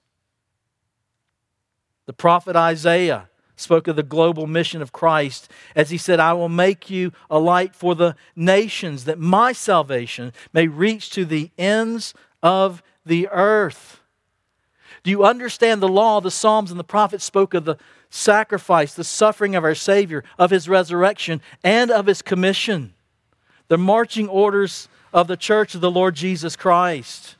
The 2.07 2.11
prophet 2.11 2.57
Isaiah 2.57 3.29
spoke 3.55 3.87
of 3.87 3.95
the 3.95 4.03
global 4.03 4.47
mission 4.47 4.81
of 4.81 4.91
Christ 4.91 5.49
as 5.77 5.91
he 5.91 5.97
said, 5.97 6.19
I 6.19 6.33
will 6.33 6.49
make 6.49 6.89
you 6.89 7.13
a 7.29 7.39
light 7.39 7.73
for 7.73 7.95
the 7.95 8.17
nations, 8.35 9.05
that 9.05 9.17
my 9.17 9.53
salvation 9.53 10.33
may 10.51 10.67
reach 10.67 11.09
to 11.11 11.23
the 11.23 11.51
ends 11.57 12.13
of 12.43 12.83
the 13.05 13.29
earth. 13.29 13.98
Do 15.03 15.11
you 15.11 15.23
understand 15.23 15.81
the 15.81 15.87
law? 15.87 16.21
The 16.21 16.31
Psalms 16.31 16.71
and 16.71 16.79
the 16.79 16.83
prophets 16.83 17.23
spoke 17.23 17.53
of 17.53 17.65
the 17.65 17.77
sacrifice, 18.09 18.93
the 18.93 19.03
suffering 19.03 19.55
of 19.55 19.63
our 19.63 19.75
Savior, 19.75 20.23
of 20.37 20.51
his 20.51 20.67
resurrection, 20.67 21.41
and 21.63 21.91
of 21.91 22.05
his 22.05 22.21
commission. 22.21 22.93
The 23.67 23.77
marching 23.77 24.27
orders 24.27 24.89
of 25.13 25.27
the 25.27 25.37
church 25.37 25.75
of 25.75 25.81
the 25.81 25.91
Lord 25.91 26.15
Jesus 26.15 26.55
Christ. 26.55 27.35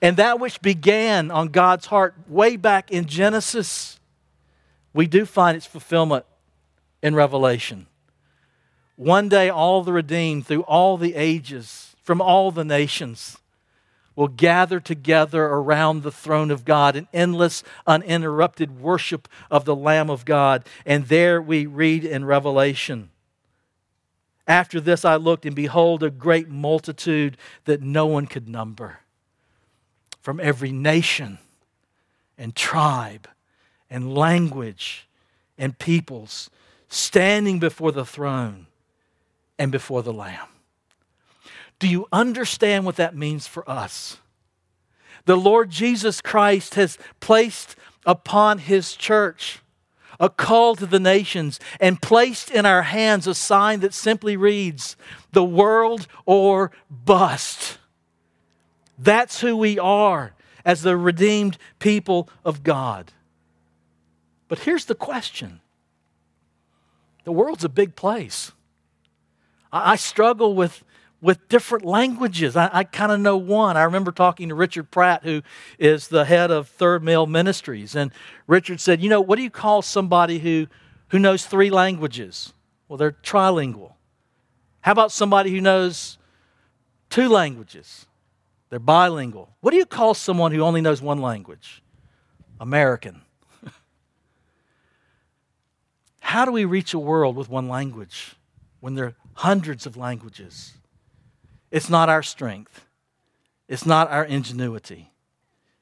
And 0.00 0.16
that 0.16 0.38
which 0.38 0.60
began 0.60 1.30
on 1.30 1.48
God's 1.48 1.86
heart 1.86 2.14
way 2.28 2.56
back 2.56 2.90
in 2.90 3.06
Genesis, 3.06 3.98
we 4.94 5.06
do 5.06 5.24
find 5.24 5.56
its 5.56 5.66
fulfillment 5.66 6.24
in 7.02 7.14
Revelation. 7.14 7.86
One 8.96 9.28
day, 9.28 9.48
all 9.48 9.82
the 9.82 9.92
redeemed 9.92 10.46
through 10.46 10.62
all 10.62 10.96
the 10.96 11.14
ages, 11.14 11.96
from 12.02 12.20
all 12.20 12.50
the 12.50 12.64
nations, 12.64 13.38
will 14.18 14.26
gather 14.26 14.80
together 14.80 15.44
around 15.44 16.02
the 16.02 16.10
throne 16.10 16.50
of 16.50 16.64
God 16.64 16.96
in 16.96 17.06
endless, 17.14 17.62
uninterrupted 17.86 18.80
worship 18.80 19.28
of 19.48 19.64
the 19.64 19.76
Lamb 19.76 20.10
of 20.10 20.24
God. 20.24 20.66
And 20.84 21.06
there 21.06 21.40
we 21.40 21.66
read 21.66 22.04
in 22.04 22.24
Revelation. 22.24 23.10
After 24.44 24.80
this, 24.80 25.04
I 25.04 25.14
looked, 25.14 25.46
and 25.46 25.54
behold, 25.54 26.02
a 26.02 26.10
great 26.10 26.48
multitude 26.48 27.36
that 27.64 27.80
no 27.80 28.06
one 28.06 28.26
could 28.26 28.48
number 28.48 28.98
from 30.20 30.40
every 30.40 30.72
nation 30.72 31.38
and 32.36 32.56
tribe 32.56 33.28
and 33.88 34.16
language 34.16 35.06
and 35.56 35.78
peoples 35.78 36.50
standing 36.88 37.60
before 37.60 37.92
the 37.92 38.04
throne 38.04 38.66
and 39.60 39.70
before 39.70 40.02
the 40.02 40.12
Lamb. 40.12 40.48
Do 41.78 41.88
you 41.88 42.06
understand 42.12 42.84
what 42.84 42.96
that 42.96 43.16
means 43.16 43.46
for 43.46 43.68
us? 43.68 44.18
The 45.26 45.36
Lord 45.36 45.70
Jesus 45.70 46.20
Christ 46.20 46.74
has 46.74 46.98
placed 47.20 47.76
upon 48.06 48.58
his 48.58 48.94
church 48.94 49.60
a 50.20 50.28
call 50.28 50.74
to 50.76 50.86
the 50.86 50.98
nations 50.98 51.60
and 51.78 52.02
placed 52.02 52.50
in 52.50 52.66
our 52.66 52.82
hands 52.82 53.26
a 53.26 53.34
sign 53.34 53.80
that 53.80 53.94
simply 53.94 54.36
reads, 54.36 54.96
The 55.32 55.44
world 55.44 56.08
or 56.26 56.72
bust. 56.90 57.78
That's 58.98 59.40
who 59.40 59.56
we 59.56 59.78
are 59.78 60.34
as 60.64 60.82
the 60.82 60.96
redeemed 60.96 61.56
people 61.78 62.28
of 62.44 62.62
God. 62.62 63.12
But 64.48 64.60
here's 64.60 64.86
the 64.86 64.94
question 64.94 65.60
the 67.24 67.32
world's 67.32 67.64
a 67.64 67.68
big 67.68 67.94
place. 67.94 68.52
I, 69.70 69.96
struggle 69.96 70.54
with, 70.54 70.82
with 71.20 71.48
different 71.48 71.84
languages. 71.84 72.56
I, 72.56 72.70
I 72.72 72.84
kind 72.84 73.10
of 73.10 73.20
know 73.20 73.36
one. 73.36 73.76
I 73.76 73.82
remember 73.82 74.12
talking 74.12 74.48
to 74.48 74.54
Richard 74.54 74.90
Pratt, 74.90 75.24
who 75.24 75.42
is 75.78 76.08
the 76.08 76.24
head 76.24 76.50
of 76.50 76.68
Third 76.68 77.02
Mill 77.02 77.26
Ministries. 77.26 77.96
And 77.96 78.12
Richard 78.46 78.80
said, 78.80 79.02
You 79.02 79.10
know, 79.10 79.20
what 79.20 79.36
do 79.36 79.42
you 79.42 79.50
call 79.50 79.82
somebody 79.82 80.38
who, 80.38 80.68
who 81.08 81.18
knows 81.18 81.44
three 81.44 81.70
languages? 81.70 82.52
Well, 82.88 82.96
they're 82.96 83.12
trilingual. 83.12 83.92
How 84.80 84.92
about 84.92 85.12
somebody 85.12 85.50
who 85.50 85.60
knows 85.60 86.18
two 87.10 87.28
languages? 87.28 88.06
They're 88.70 88.78
bilingual. 88.78 89.50
What 89.60 89.72
do 89.72 89.76
you 89.76 89.86
call 89.86 90.14
someone 90.14 90.52
who 90.52 90.60
only 90.60 90.80
knows 90.80 91.02
one 91.02 91.20
language? 91.20 91.82
American. 92.60 93.22
How 96.20 96.44
do 96.44 96.52
we 96.52 96.64
reach 96.64 96.94
a 96.94 96.98
world 96.98 97.36
with 97.36 97.48
one 97.48 97.68
language 97.68 98.36
when 98.80 98.94
there 98.94 99.06
are 99.06 99.14
hundreds 99.34 99.86
of 99.86 99.96
languages? 99.96 100.77
It's 101.70 101.90
not 101.90 102.08
our 102.08 102.22
strength, 102.22 102.86
it's 103.68 103.86
not 103.86 104.10
our 104.10 104.24
ingenuity. 104.24 105.12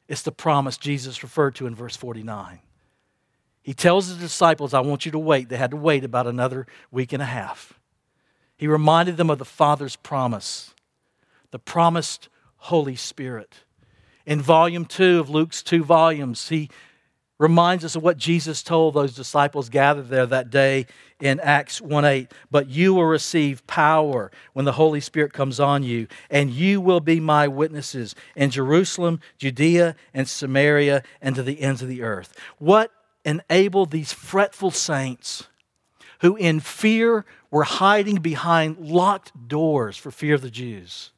It's 0.09 0.22
the 0.22 0.33
promise 0.33 0.77
Jesus 0.77 1.25
referred 1.25 1.57
to 1.57 1.66
in 1.66 1.75
verse 1.75 1.96
49. 1.96 2.61
He 3.62 3.75
tells 3.75 4.09
the 4.14 4.20
disciples, 4.20 4.72
I 4.72 4.79
want 4.79 5.05
you 5.05 5.11
to 5.11 5.18
wait. 5.18 5.49
They 5.49 5.57
had 5.57 5.72
to 5.72 5.77
wait 5.77 6.05
about 6.05 6.29
another 6.29 6.68
week 6.92 7.12
and 7.12 7.20
a 7.20 7.27
half. 7.27 7.81
He 8.57 8.68
reminded 8.68 9.16
them 9.16 9.31
of 9.31 9.38
the 9.38 9.44
Father's 9.44 9.96
promise, 9.96 10.72
the 11.51 11.59
promised 11.59 12.29
Holy 12.59 12.94
Spirit. 12.94 13.64
In 14.25 14.40
volume 14.40 14.85
two 14.85 15.18
of 15.18 15.29
Luke's 15.29 15.62
two 15.62 15.83
volumes, 15.83 16.49
he 16.49 16.70
reminds 17.38 17.85
us 17.85 17.96
of 17.96 18.03
what 18.03 18.16
Jesus 18.16 18.62
told 18.62 18.94
those 18.94 19.14
disciples 19.14 19.68
gathered 19.68 20.09
there 20.09 20.27
that 20.27 20.51
day 20.51 20.87
in 21.20 21.38
Acts 21.40 21.81
1 21.81 22.05
8. 22.05 22.33
But 22.51 22.68
you 22.68 22.94
will 22.94 23.05
receive 23.05 23.66
power 23.66 24.31
when 24.53 24.64
the 24.64 24.72
Holy 24.72 25.01
Spirit 25.01 25.33
comes 25.33 25.61
on 25.61 25.83
you, 25.83 26.07
and 26.31 26.51
you 26.51 26.81
will 26.81 27.01
be 27.01 27.20
my 27.20 27.46
witnesses 27.49 28.14
in 28.35 28.51
Jerusalem, 28.51 29.20
Judea, 29.38 29.96
and 30.14 30.29
Samaria, 30.29 31.03
and 31.20 31.35
to 31.35 31.42
the 31.42 31.61
ends 31.61 31.83
of 31.83 31.88
the 31.88 32.03
earth. 32.03 32.35
What 32.59 32.90
enabled 33.25 33.90
these 33.90 34.12
fretful 34.12 34.70
saints 34.70 35.49
who 36.20 36.37
in 36.37 36.61
fear 36.61 37.27
were 37.51 37.64
hiding 37.64 38.16
behind 38.16 38.79
locked 38.79 39.49
doors 39.49 39.96
for 39.96 40.11
fear 40.11 40.35
of 40.35 40.42
the 40.42 40.51
Jews? 40.51 41.11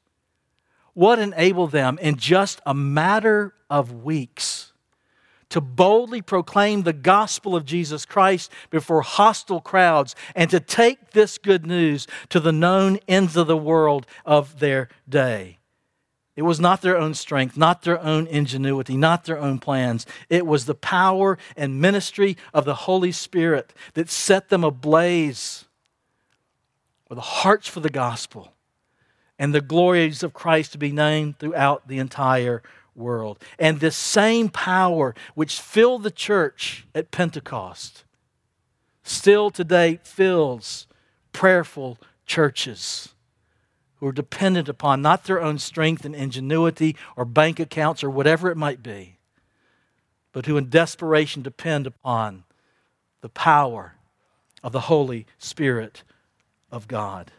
What 0.95 1.21
enabled 1.21 1.71
them 1.71 1.97
in 2.03 2.17
just 2.17 2.61
a 2.67 2.75
matter 2.75 3.55
of 3.71 4.03
weeks? 4.03 4.73
To 5.51 5.61
boldly 5.61 6.23
proclaim 6.23 6.83
the 6.83 6.93
gospel 6.93 7.57
of 7.57 7.65
Jesus 7.65 8.05
Christ 8.05 8.53
before 8.71 9.03
hostile 9.03 9.61
crowds 9.61 10.15
and 10.35 10.51
to 10.51 10.61
take 10.61 11.13
this 11.13 11.39
good 11.39 11.67
news 11.67 12.07
to 12.29 12.41
the 12.41 12.53
known 12.53 12.99
ends 13.09 13.37
of 13.37 13.47
the 13.47 13.57
world 13.57 14.07
of 14.27 14.59
their 14.59 14.89
day. 15.09 15.59
It 16.37 16.43
was 16.43 16.61
not 16.61 16.83
their 16.83 16.97
own 16.97 17.15
strength, 17.15 17.57
not 17.57 17.83
their 17.83 18.01
own 18.01 18.29
ingenuity, 18.29 18.97
not 18.97 19.25
their 19.25 19.41
own 19.41 19.59
plans. 19.59 20.07
It 20.31 20.47
was 20.47 20.67
the 20.67 20.75
power 20.75 21.37
and 21.57 21.81
ministry 21.81 22.37
of 22.55 22.65
the 22.65 22.75
Holy 22.75 23.11
Spirit 23.11 23.75
that 23.95 24.09
set 24.09 24.49
them 24.49 24.63
ablaze 24.63 25.65
with 27.09 27.19
hearts 27.19 27.67
for 27.67 27.81
the 27.81 27.91
gospel 27.91 28.53
and 29.37 29.53
the 29.53 29.61
glories 29.61 30.23
of 30.23 30.33
Christ 30.33 30.73
to 30.73 30.79
be 30.79 30.93
known 30.93 31.35
throughout 31.39 31.89
the 31.89 31.99
entire 31.99 32.63
world. 32.99 33.39
And 33.59 33.81
this 33.81 33.97
same 33.97 34.49
power 34.49 35.15
which 35.35 35.61
filled 35.61 36.03
the 36.03 36.11
church 36.11 36.87
at 36.95 37.11
Pentecost 37.11 38.05
still 39.03 39.51
today 39.51 40.01
fills 40.03 40.87
prayerful 41.33 41.99
churches 42.27 43.15
who 43.97 44.07
are 44.07 44.13
dependent 44.13 44.69
upon 44.69 45.03
not 45.03 45.25
their 45.25 45.41
own 45.41 45.59
strength 45.59 46.05
and 46.05 46.15
ingenuity 46.15 46.95
or 47.17 47.25
bank 47.25 47.59
accounts 47.59 48.05
or 48.05 48.11
whatever 48.11 48.51
it 48.51 48.57
might 48.57 48.83
be, 48.83 49.17
but 50.33 50.47
who 50.47 50.57
in 50.57 50.69
desperation 50.69 51.43
depend 51.43 51.87
upon 51.87 52.45
the 53.21 53.29
power 53.29 53.95
of 54.63 54.73
the 54.73 54.83
Holy 54.83 55.27
Spirit 55.39 56.03
of 56.71 56.87
God. 56.87 57.33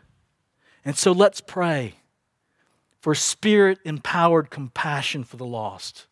And 0.84 0.98
so 0.98 1.12
let's 1.12 1.42
pray 1.42 1.96
for 3.00 3.16
spirit 3.16 3.80
empowered 3.86 4.50
compassion 4.50 5.24
for 5.24 5.38
the 5.38 5.46
lost. 5.46 6.06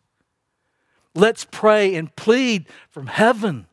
Let's 1.14 1.44
pray 1.44 1.94
and 1.94 2.14
plead 2.16 2.66
from 2.90 3.08
heaven 3.08 3.66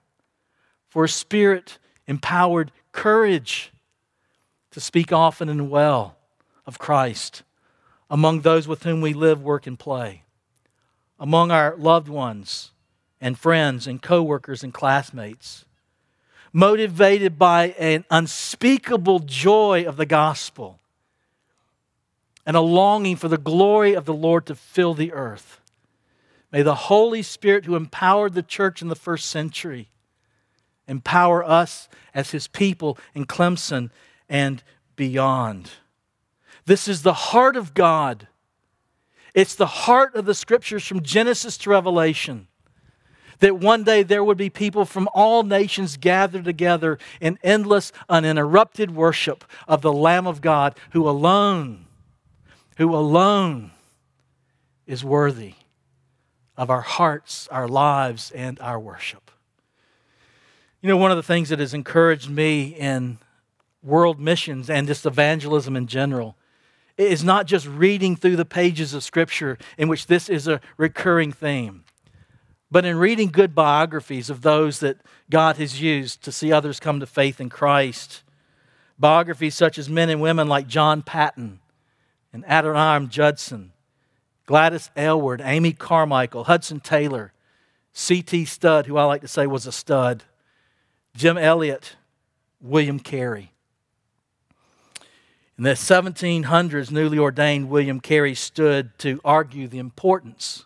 for 0.90 1.08
spirit 1.08 1.78
empowered 2.08 2.72
courage 2.92 3.72
to 4.72 4.80
speak 4.80 5.12
often 5.12 5.50
and 5.50 5.70
well 5.70 6.18
of 6.66 6.80
Christ 6.80 7.44
among 8.10 8.42
those 8.42 8.68
with 8.68 8.84
whom 8.84 9.02
we 9.02 9.14
live, 9.14 9.42
work, 9.42 9.66
and 9.68 9.80
play, 9.80 10.24
among 11.20 11.52
our 11.52 11.76
loved 11.78 12.08
ones 12.08 12.72
and 13.20 13.38
friends 13.38 13.88
and 13.88 14.02
coworkers 14.02 14.64
and 14.64 14.74
classmates, 14.74 15.66
motivated 16.54 17.40
by 17.40 17.68
an 17.80 18.06
unspeakable 18.12 19.20
joy 19.20 19.84
of 19.86 19.98
the 19.98 20.06
gospel 20.06 20.80
and 22.46 22.56
a 22.56 22.62
longing 22.62 23.16
for 23.16 23.28
the 23.28 23.38
glory 23.38 23.94
of 23.94 24.06
the 24.06 24.14
Lord 24.14 24.46
to 24.46 24.56
fill 24.56 24.94
the 24.94 25.14
earth. 25.14 25.60
May 26.52 26.62
the 26.62 26.76
Holy 26.76 27.22
Spirit, 27.22 27.66
who 27.66 27.76
empowered 27.76 28.34
the 28.34 28.44
church 28.44 28.82
in 28.82 28.88
the 28.88 28.96
first 28.96 29.26
century, 29.26 29.90
empower 30.88 31.44
us 31.44 31.90
as 32.14 32.32
his 32.32 32.48
people 32.48 32.98
in 33.14 33.26
Clemson 33.26 33.90
and 34.30 34.64
beyond. 34.96 35.72
This 36.66 36.88
is 36.88 37.02
the 37.02 37.14
heart 37.14 37.56
of 37.56 37.74
God. 37.74 38.28
It's 39.34 39.56
the 39.56 39.66
heart 39.66 40.16
of 40.16 40.26
the 40.26 40.34
scriptures 40.34 40.86
from 40.86 41.02
Genesis 41.02 41.58
to 41.60 41.72
Revelation. 41.72 42.48
That 43.40 43.60
one 43.60 43.84
day 43.84 44.02
there 44.04 44.24
would 44.24 44.38
be 44.38 44.50
people 44.50 44.86
from 44.86 45.10
all 45.14 45.44
nations 45.44 45.98
gathered 45.98 46.46
together 46.46 46.98
in 47.20 47.38
endless, 47.44 47.92
uninterrupted 48.08 48.92
worship 48.92 49.44
of 49.68 49.82
the 49.82 49.92
Lamb 49.92 50.26
of 50.26 50.40
God 50.40 50.78
who 50.92 51.10
alone 51.10 51.85
who 52.76 52.96
alone 52.96 53.72
is 54.86 55.04
worthy 55.04 55.56
of 56.58 56.70
our 56.70 56.82
hearts, 56.82 57.48
our 57.50 57.68
lives, 57.68 58.32
and 58.32 58.60
our 58.60 58.80
worship. 58.80 59.32
You 60.82 60.90
know, 60.90 60.98
one 60.98 61.12
of 61.12 61.18
the 61.18 61.24
things 61.24 61.50
that 61.50 61.60
has 61.60 61.74
encouraged 61.74 62.30
me 62.30 62.76
in 62.76 63.18
world 63.82 64.20
missions 64.20 64.70
and 64.70 64.88
just 64.88 65.06
evangelism 65.06 65.76
in 65.76 65.88
general 65.88 66.36
is 66.98 67.24
not 67.24 67.46
just 67.46 67.68
reading 67.68 68.16
through 68.16 68.36
the 68.36 68.46
pages 68.46 68.94
of 68.94 69.04
Scripture 69.04 69.58
in 69.78 69.88
which 69.88 70.08
this 70.08 70.30
is 70.30 70.48
a 70.48 70.62
recurring 70.78 71.32
theme, 71.32 71.84
but 72.72 72.86
in 72.86 72.98
reading 72.98 73.30
good 73.30 73.54
biographies 73.54 74.30
of 74.30 74.42
those 74.42 74.80
that 74.80 74.98
God 75.30 75.58
has 75.58 75.82
used 75.82 76.24
to 76.24 76.32
see 76.32 76.52
others 76.52 76.80
come 76.80 77.00
to 77.00 77.06
faith 77.06 77.42
in 77.42 77.50
Christ. 77.50 78.24
Biographies 78.98 79.56
such 79.56 79.78
as 79.78 79.90
men 79.90 80.10
and 80.10 80.22
women 80.22 80.48
like 80.48 80.68
John 80.68 81.02
Paton 81.02 81.60
and 82.36 82.44
Adoniram 82.48 83.08
Judson, 83.08 83.72
Gladys 84.46 84.90
Aylward, 84.98 85.42
Amy 85.42 85.72
Carmichael, 85.72 86.44
Hudson 86.44 86.82
Taylor, 86.82 87.32
C.T. 87.94 88.44
Studd, 88.44 88.88
who 88.88 88.98
I 88.98 89.06
like 89.06 89.22
to 89.22 89.28
say 89.30 89.48
was 89.48 89.66
a 89.66 89.72
stud, 89.72 90.26
Jim 91.16 91.38
Elliot, 91.38 91.96
William 92.60 93.00
Carey. 93.00 93.54
In 95.58 95.64
the 95.64 95.72
1700s, 95.76 96.92
newly 96.92 97.18
ordained 97.18 97.70
William 97.70 98.02
Carey 98.02 98.36
stood 98.36 99.00
to 99.00 99.22
argue 99.24 99.70
the 99.70 99.80
importance 99.80 100.66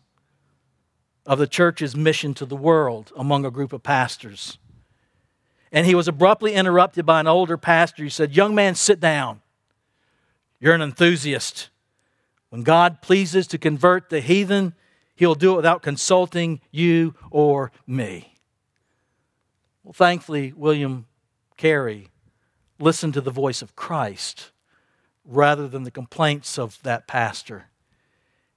of 1.28 1.38
the 1.38 1.46
church's 1.46 1.96
mission 1.96 2.34
to 2.34 2.48
the 2.48 2.56
world 2.56 3.12
among 3.16 3.46
a 3.46 3.52
group 3.52 3.74
of 3.74 3.84
pastors. 3.84 4.58
And 5.72 5.86
he 5.86 5.94
was 5.94 6.08
abruptly 6.08 6.56
interrupted 6.56 7.06
by 7.06 7.20
an 7.20 7.28
older 7.28 7.58
pastor 7.58 8.02
who 8.02 8.10
said, 8.10 8.36
Young 8.36 8.56
man, 8.56 8.74
sit 8.74 9.00
down. 9.00 9.42
You're 10.60 10.76
an 10.76 10.82
enthusiast. 10.82 11.70
When 12.50 12.64
God 12.64 13.02
pleases 13.02 13.48
to 13.48 13.58
convert 13.58 14.10
the 14.10 14.20
heathen, 14.20 14.74
he'll 15.16 15.36
do 15.36 15.54
it 15.54 15.58
without 15.58 15.82
consulting 15.82 16.60
you 16.72 17.16
or 17.32 17.72
me. 17.88 18.36
Well, 19.84 19.94
thankfully, 19.94 20.54
William 20.56 21.06
Carey 21.58 22.10
listened 22.80 23.14
to 23.14 23.22
the 23.22 23.32
voice 23.32 23.62
of 23.62 23.76
Christ 23.76 24.52
rather 25.24 25.68
than 25.68 25.84
the 25.84 25.92
complaints 25.92 26.58
of 26.58 26.82
that 26.84 27.08
pastor. 27.08 27.66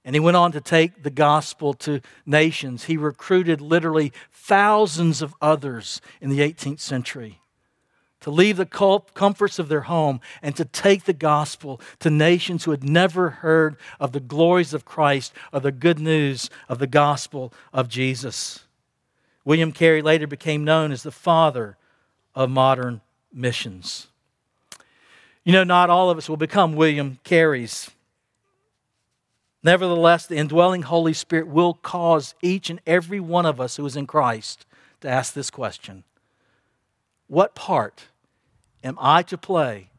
And 0.05 0.15
he 0.15 0.19
went 0.19 0.35
on 0.35 0.51
to 0.51 0.61
take 0.61 1.03
the 1.03 1.09
gospel 1.09 1.73
to 1.75 2.01
nations. 2.25 2.85
He 2.85 2.97
recruited 2.97 3.61
literally 3.61 4.11
thousands 4.31 5.21
of 5.21 5.33
others 5.41 6.01
in 6.19 6.29
the 6.29 6.39
18th 6.39 6.81
century 6.81 7.39
to 8.23 8.31
leave 8.31 8.57
the 8.57 8.65
comforts 8.65 9.59
of 9.59 9.67
their 9.67 9.81
home 9.81 10.19
and 10.41 10.55
to 10.55 10.65
take 10.65 11.03
the 11.03 11.13
gospel 11.13 11.79
to 11.99 12.09
nations 12.09 12.63
who 12.63 12.71
had 12.71 12.83
never 12.83 13.29
heard 13.29 13.75
of 13.99 14.13
the 14.13 14.19
glories 14.21 14.73
of 14.73 14.85
Christ 14.85 15.33
or 15.51 15.59
the 15.59 15.73
good 15.73 15.99
news 15.99 16.49
of 16.69 16.79
the 16.79 16.87
gospel 16.87 17.53
of 17.73 17.89
Jesus. 17.89 18.63
William 19.43 19.73
Carey 19.73 20.01
later 20.01 20.25
became 20.25 20.63
known 20.63 20.93
as 20.93 21.03
the 21.03 21.11
father 21.11 21.77
of 22.33 22.49
modern 22.49 23.01
missions. 23.33 24.07
You 25.43 25.51
know, 25.51 25.65
not 25.65 25.89
all 25.89 26.09
of 26.09 26.17
us 26.17 26.29
will 26.29 26.37
become 26.37 26.77
William 26.77 27.19
Careys. 27.25 27.91
Nevertheless, 29.61 30.25
the 30.25 30.37
indwelling 30.37 30.83
Holy 30.83 31.13
Spirit 31.13 31.47
will 31.47 31.73
cause 31.73 32.35
each 32.41 32.69
and 32.69 32.79
every 32.87 33.19
one 33.19 33.45
of 33.45 33.59
us 33.59 33.75
who 33.75 33.85
is 33.85 33.97
in 33.97 34.07
Christ 34.07 34.65
to 35.01 35.09
ask 35.09 35.33
this 35.33 35.49
question 35.49 36.05
What 37.27 37.53
part 37.53 38.05
am 38.83 38.97
I 38.99 39.23
to 39.23 39.37
play 39.37 39.89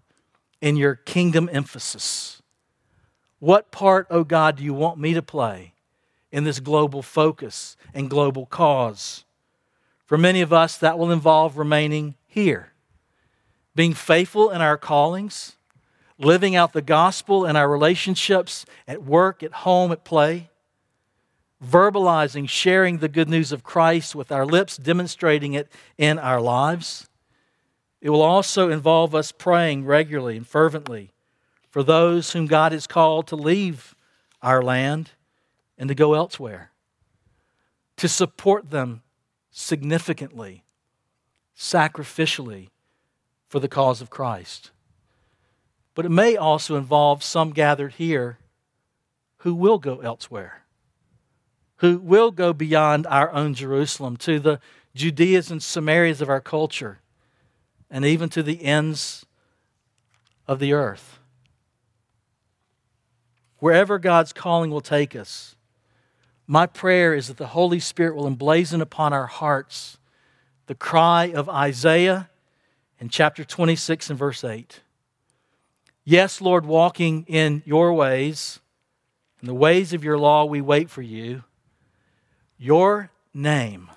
in 0.61 0.77
your 0.77 0.95
kingdom 0.95 1.49
emphasis? 1.53 2.43
What 3.39 3.71
part, 3.71 4.07
oh 4.11 4.25
God, 4.25 4.57
do 4.57 4.65
you 4.65 4.75
want 4.75 4.99
me 4.99 5.15
to 5.15 5.23
play 5.23 5.75
in 6.33 6.45
this 6.45 6.61
global 6.61 7.03
focus 7.03 7.77
and 7.93 8.11
global 8.11 8.47
cause? 8.47 9.25
For 10.07 10.19
many 10.19 10.41
of 10.41 10.53
us, 10.53 10.77
that 10.79 10.99
will 10.99 11.11
involve 11.11 11.57
remaining 11.57 12.15
here 12.27 12.75
being 13.75 13.95
faithful 13.95 14.51
in 14.51 14.61
our 14.61 14.77
callings, 14.77 15.57
living 16.19 16.55
out 16.55 16.73
the 16.73 16.83
gospel 16.83 17.45
in 17.45 17.57
our 17.57 17.69
relationships 17.69 18.65
at 18.87 19.03
work, 19.03 19.43
at 19.43 19.53
home, 19.53 19.91
at 19.91 20.05
play, 20.05 20.49
verbalizing, 21.65 22.49
sharing 22.49 22.99
the 22.99 23.09
good 23.09 23.29
news 23.29 23.51
of 23.51 23.65
Christ 23.65 24.15
with 24.15 24.31
our 24.31 24.47
lips, 24.47 24.77
demonstrating 24.77 25.55
it 25.55 25.71
in 25.99 26.19
our 26.19 26.41
lives. 26.41 27.09
It 28.05 28.11
will 28.11 28.21
also 28.21 28.69
involve 28.69 29.15
us 29.15 29.33
praying 29.33 29.87
regularly 29.87 30.37
and 30.37 30.47
fervently 30.47 31.11
for 31.71 31.83
those 31.83 32.33
whom 32.33 32.47
God 32.47 32.73
has 32.73 32.87
called 32.87 33.27
to 33.29 33.35
leave 33.35 33.95
our 34.43 34.63
land 34.63 35.13
and 35.79 35.89
to 35.89 35.95
go 35.95 36.13
elsewhere, 36.13 36.71
to 37.97 38.07
support 38.07 38.69
them 38.69 39.01
significantly, 39.51 40.65
sacrificially, 41.57 42.69
for 43.49 43.59
the 43.59 43.69
cause 43.69 44.03
of 44.03 44.11
Christ. 44.11 44.71
But 45.95 46.05
it 46.05 46.11
may 46.11 46.37
also 46.37 46.77
involve 46.77 47.23
some 47.23 47.53
gathered 47.53 47.95
here 47.95 48.37
who 49.39 49.55
will 49.55 49.79
go 49.79 50.01
elsewhere, 50.01 50.65
who 51.77 51.97
will 51.97 52.33
go 52.33 52.53
beyond 52.53 53.07
our 53.07 53.33
own 53.33 53.55
Jerusalem 53.55 54.19
to 54.19 54.39
the 54.39 54.61
Judeas 54.95 55.51
and 55.51 55.63
Samarias 55.63 56.21
of 56.21 56.29
our 56.29 56.43
culture, 56.43 56.99
and 57.95 58.05
even 58.05 58.29
to 58.29 58.43
the 58.43 58.65
ends 58.65 59.25
of 60.49 60.59
the 60.59 60.73
earth. 60.73 61.21
Wherever 63.61 64.01
God's 64.01 64.33
calling 64.33 64.73
will 64.73 64.81
take 64.81 65.15
us, 65.15 65.55
my 66.45 66.67
prayer 66.67 67.15
is 67.15 67.29
that 67.29 67.37
the 67.37 67.47
Holy 67.47 67.79
Spirit 67.79 68.17
will 68.17 68.29
emblazon 68.29 68.81
upon 68.81 69.13
our 69.13 69.29
hearts 69.29 69.99
the 70.67 70.75
cry 70.75 71.27
of 71.27 71.49
Isaiah 71.49 72.29
in 72.99 73.11
chapter 73.11 73.45
26 73.45 74.11
and 74.11 74.19
verse 74.19 74.43
8. 74.43 74.81
Yes, 76.05 76.41
Lord, 76.41 76.67
walking 76.67 77.25
in 77.29 77.63
your 77.65 77.93
ways, 77.93 78.59
in 79.41 79.47
the 79.47 79.55
ways 79.55 79.93
of 79.93 80.03
your 80.03 80.19
law, 80.19 80.45
we 80.45 80.61
wait 80.61 80.91
for 80.91 81.01
you. 81.01 81.45
Your 82.59 83.13
name 83.33 83.89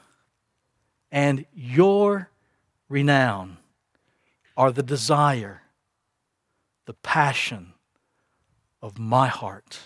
and 1.11 1.47
your 1.55 2.29
renown 2.89 3.57
are 4.57 4.71
the 4.71 4.83
desire, 4.83 5.61
the 6.85 6.95
passion 6.95 7.73
of 8.81 8.97
my 8.97 9.27
heart. 9.27 9.79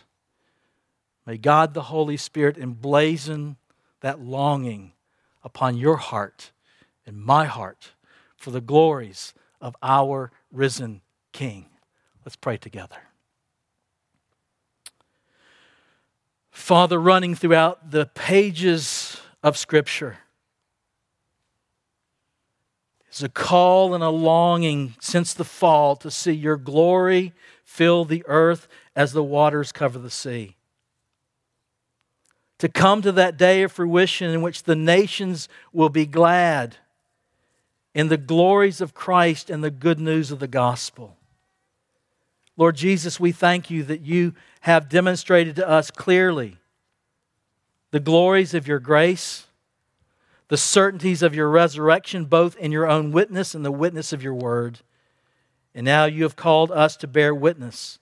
May 1.27 1.37
God 1.37 1.73
the 1.73 1.83
Holy 1.83 2.17
Spirit 2.17 2.57
emblazon 2.57 3.57
that 3.99 4.21
longing 4.21 4.93
upon 5.43 5.77
your 5.77 5.97
heart 5.97 6.51
and 7.05 7.17
my 7.17 7.45
heart 7.45 7.91
for 8.37 8.51
the 8.51 8.61
glories 8.61 9.33
of 9.59 9.75
our 9.83 10.31
risen 10.51 11.01
King. 11.33 11.67
Let's 12.25 12.35
pray 12.35 12.57
together. 12.57 12.97
Father, 16.49 16.99
running 16.99 17.35
throughout 17.35 17.91
the 17.91 18.05
pages 18.05 19.17
of 19.43 19.57
Scripture 19.57 20.19
is 23.11 23.23
a 23.23 23.29
call 23.29 23.93
and 23.93 24.03
a 24.03 24.09
longing 24.09 24.95
since 24.99 25.33
the 25.33 25.43
fall 25.43 25.95
to 25.97 26.09
see 26.09 26.31
your 26.31 26.57
glory 26.57 27.33
fill 27.63 28.05
the 28.05 28.23
earth 28.27 28.67
as 28.95 29.13
the 29.13 29.23
waters 29.23 29.71
cover 29.71 29.99
the 29.99 30.09
sea. 30.09 30.55
To 32.59 32.69
come 32.69 33.01
to 33.01 33.11
that 33.13 33.37
day 33.37 33.63
of 33.63 33.71
fruition 33.71 34.29
in 34.29 34.41
which 34.41 34.63
the 34.63 34.75
nations 34.75 35.49
will 35.73 35.89
be 35.89 36.05
glad 36.05 36.77
in 37.93 38.07
the 38.07 38.17
glories 38.17 38.81
of 38.81 38.93
Christ 38.93 39.49
and 39.49 39.63
the 39.63 39.71
good 39.71 39.99
news 39.99 40.31
of 40.31 40.39
the 40.39 40.47
gospel. 40.47 41.17
Lord 42.57 42.75
Jesus, 42.75 43.19
we 43.19 43.31
thank 43.31 43.69
you 43.69 43.83
that 43.83 44.01
you 44.01 44.33
have 44.61 44.89
demonstrated 44.89 45.55
to 45.55 45.67
us 45.67 45.89
clearly 45.89 46.57
the 47.91 47.99
glories 47.99 48.53
of 48.53 48.67
your 48.67 48.79
grace, 48.79 49.47
the 50.51 50.57
certainties 50.57 51.23
of 51.23 51.33
your 51.33 51.47
resurrection, 51.47 52.25
both 52.25 52.57
in 52.57 52.73
your 52.73 52.85
own 52.85 53.13
witness 53.13 53.55
and 53.55 53.63
the 53.63 53.71
witness 53.71 54.11
of 54.11 54.21
your 54.21 54.33
word. 54.33 54.79
And 55.73 55.85
now 55.85 56.03
you 56.03 56.23
have 56.23 56.35
called 56.35 56.73
us 56.73 56.97
to 56.97 57.07
bear 57.07 57.33
witness 57.33 57.99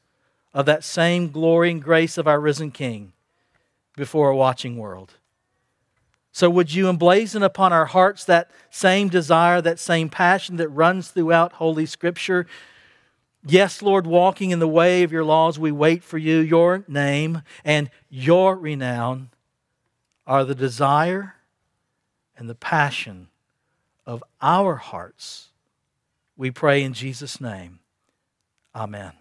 of 0.51 0.65
that 0.65 0.83
same 0.83 1.29
glory 1.29 1.69
and 1.69 1.79
grace 1.79 2.17
of 2.17 2.27
our 2.27 2.39
risen 2.39 2.71
King 2.71 3.13
before 3.95 4.31
a 4.31 4.35
watching 4.35 4.77
world. 4.77 5.13
So, 6.31 6.49
would 6.49 6.73
you 6.73 6.85
emblazon 6.85 7.43
upon 7.43 7.71
our 7.71 7.85
hearts 7.85 8.23
that 8.25 8.49
same 8.71 9.09
desire, 9.09 9.61
that 9.61 9.77
same 9.77 10.09
passion 10.09 10.55
that 10.55 10.69
runs 10.69 11.11
throughout 11.11 11.53
Holy 11.53 11.85
Scripture? 11.85 12.47
Yes, 13.45 13.83
Lord, 13.83 14.07
walking 14.07 14.49
in 14.49 14.57
the 14.57 14.67
way 14.67 15.03
of 15.03 15.11
your 15.11 15.23
laws, 15.23 15.59
we 15.59 15.71
wait 15.71 16.03
for 16.03 16.17
you. 16.17 16.39
Your 16.39 16.83
name 16.87 17.43
and 17.63 17.91
your 18.09 18.55
renown 18.55 19.29
are 20.25 20.43
the 20.43 20.55
desire 20.55 21.35
and 22.39 22.49
the 22.49 22.55
passion 22.55 23.27
of 24.05 24.23
our 24.41 24.77
hearts. 24.77 25.49
We 26.37 26.49
pray 26.49 26.81
in 26.81 26.93
Jesus' 26.93 27.39
name. 27.41 27.79
Amen. 28.73 29.11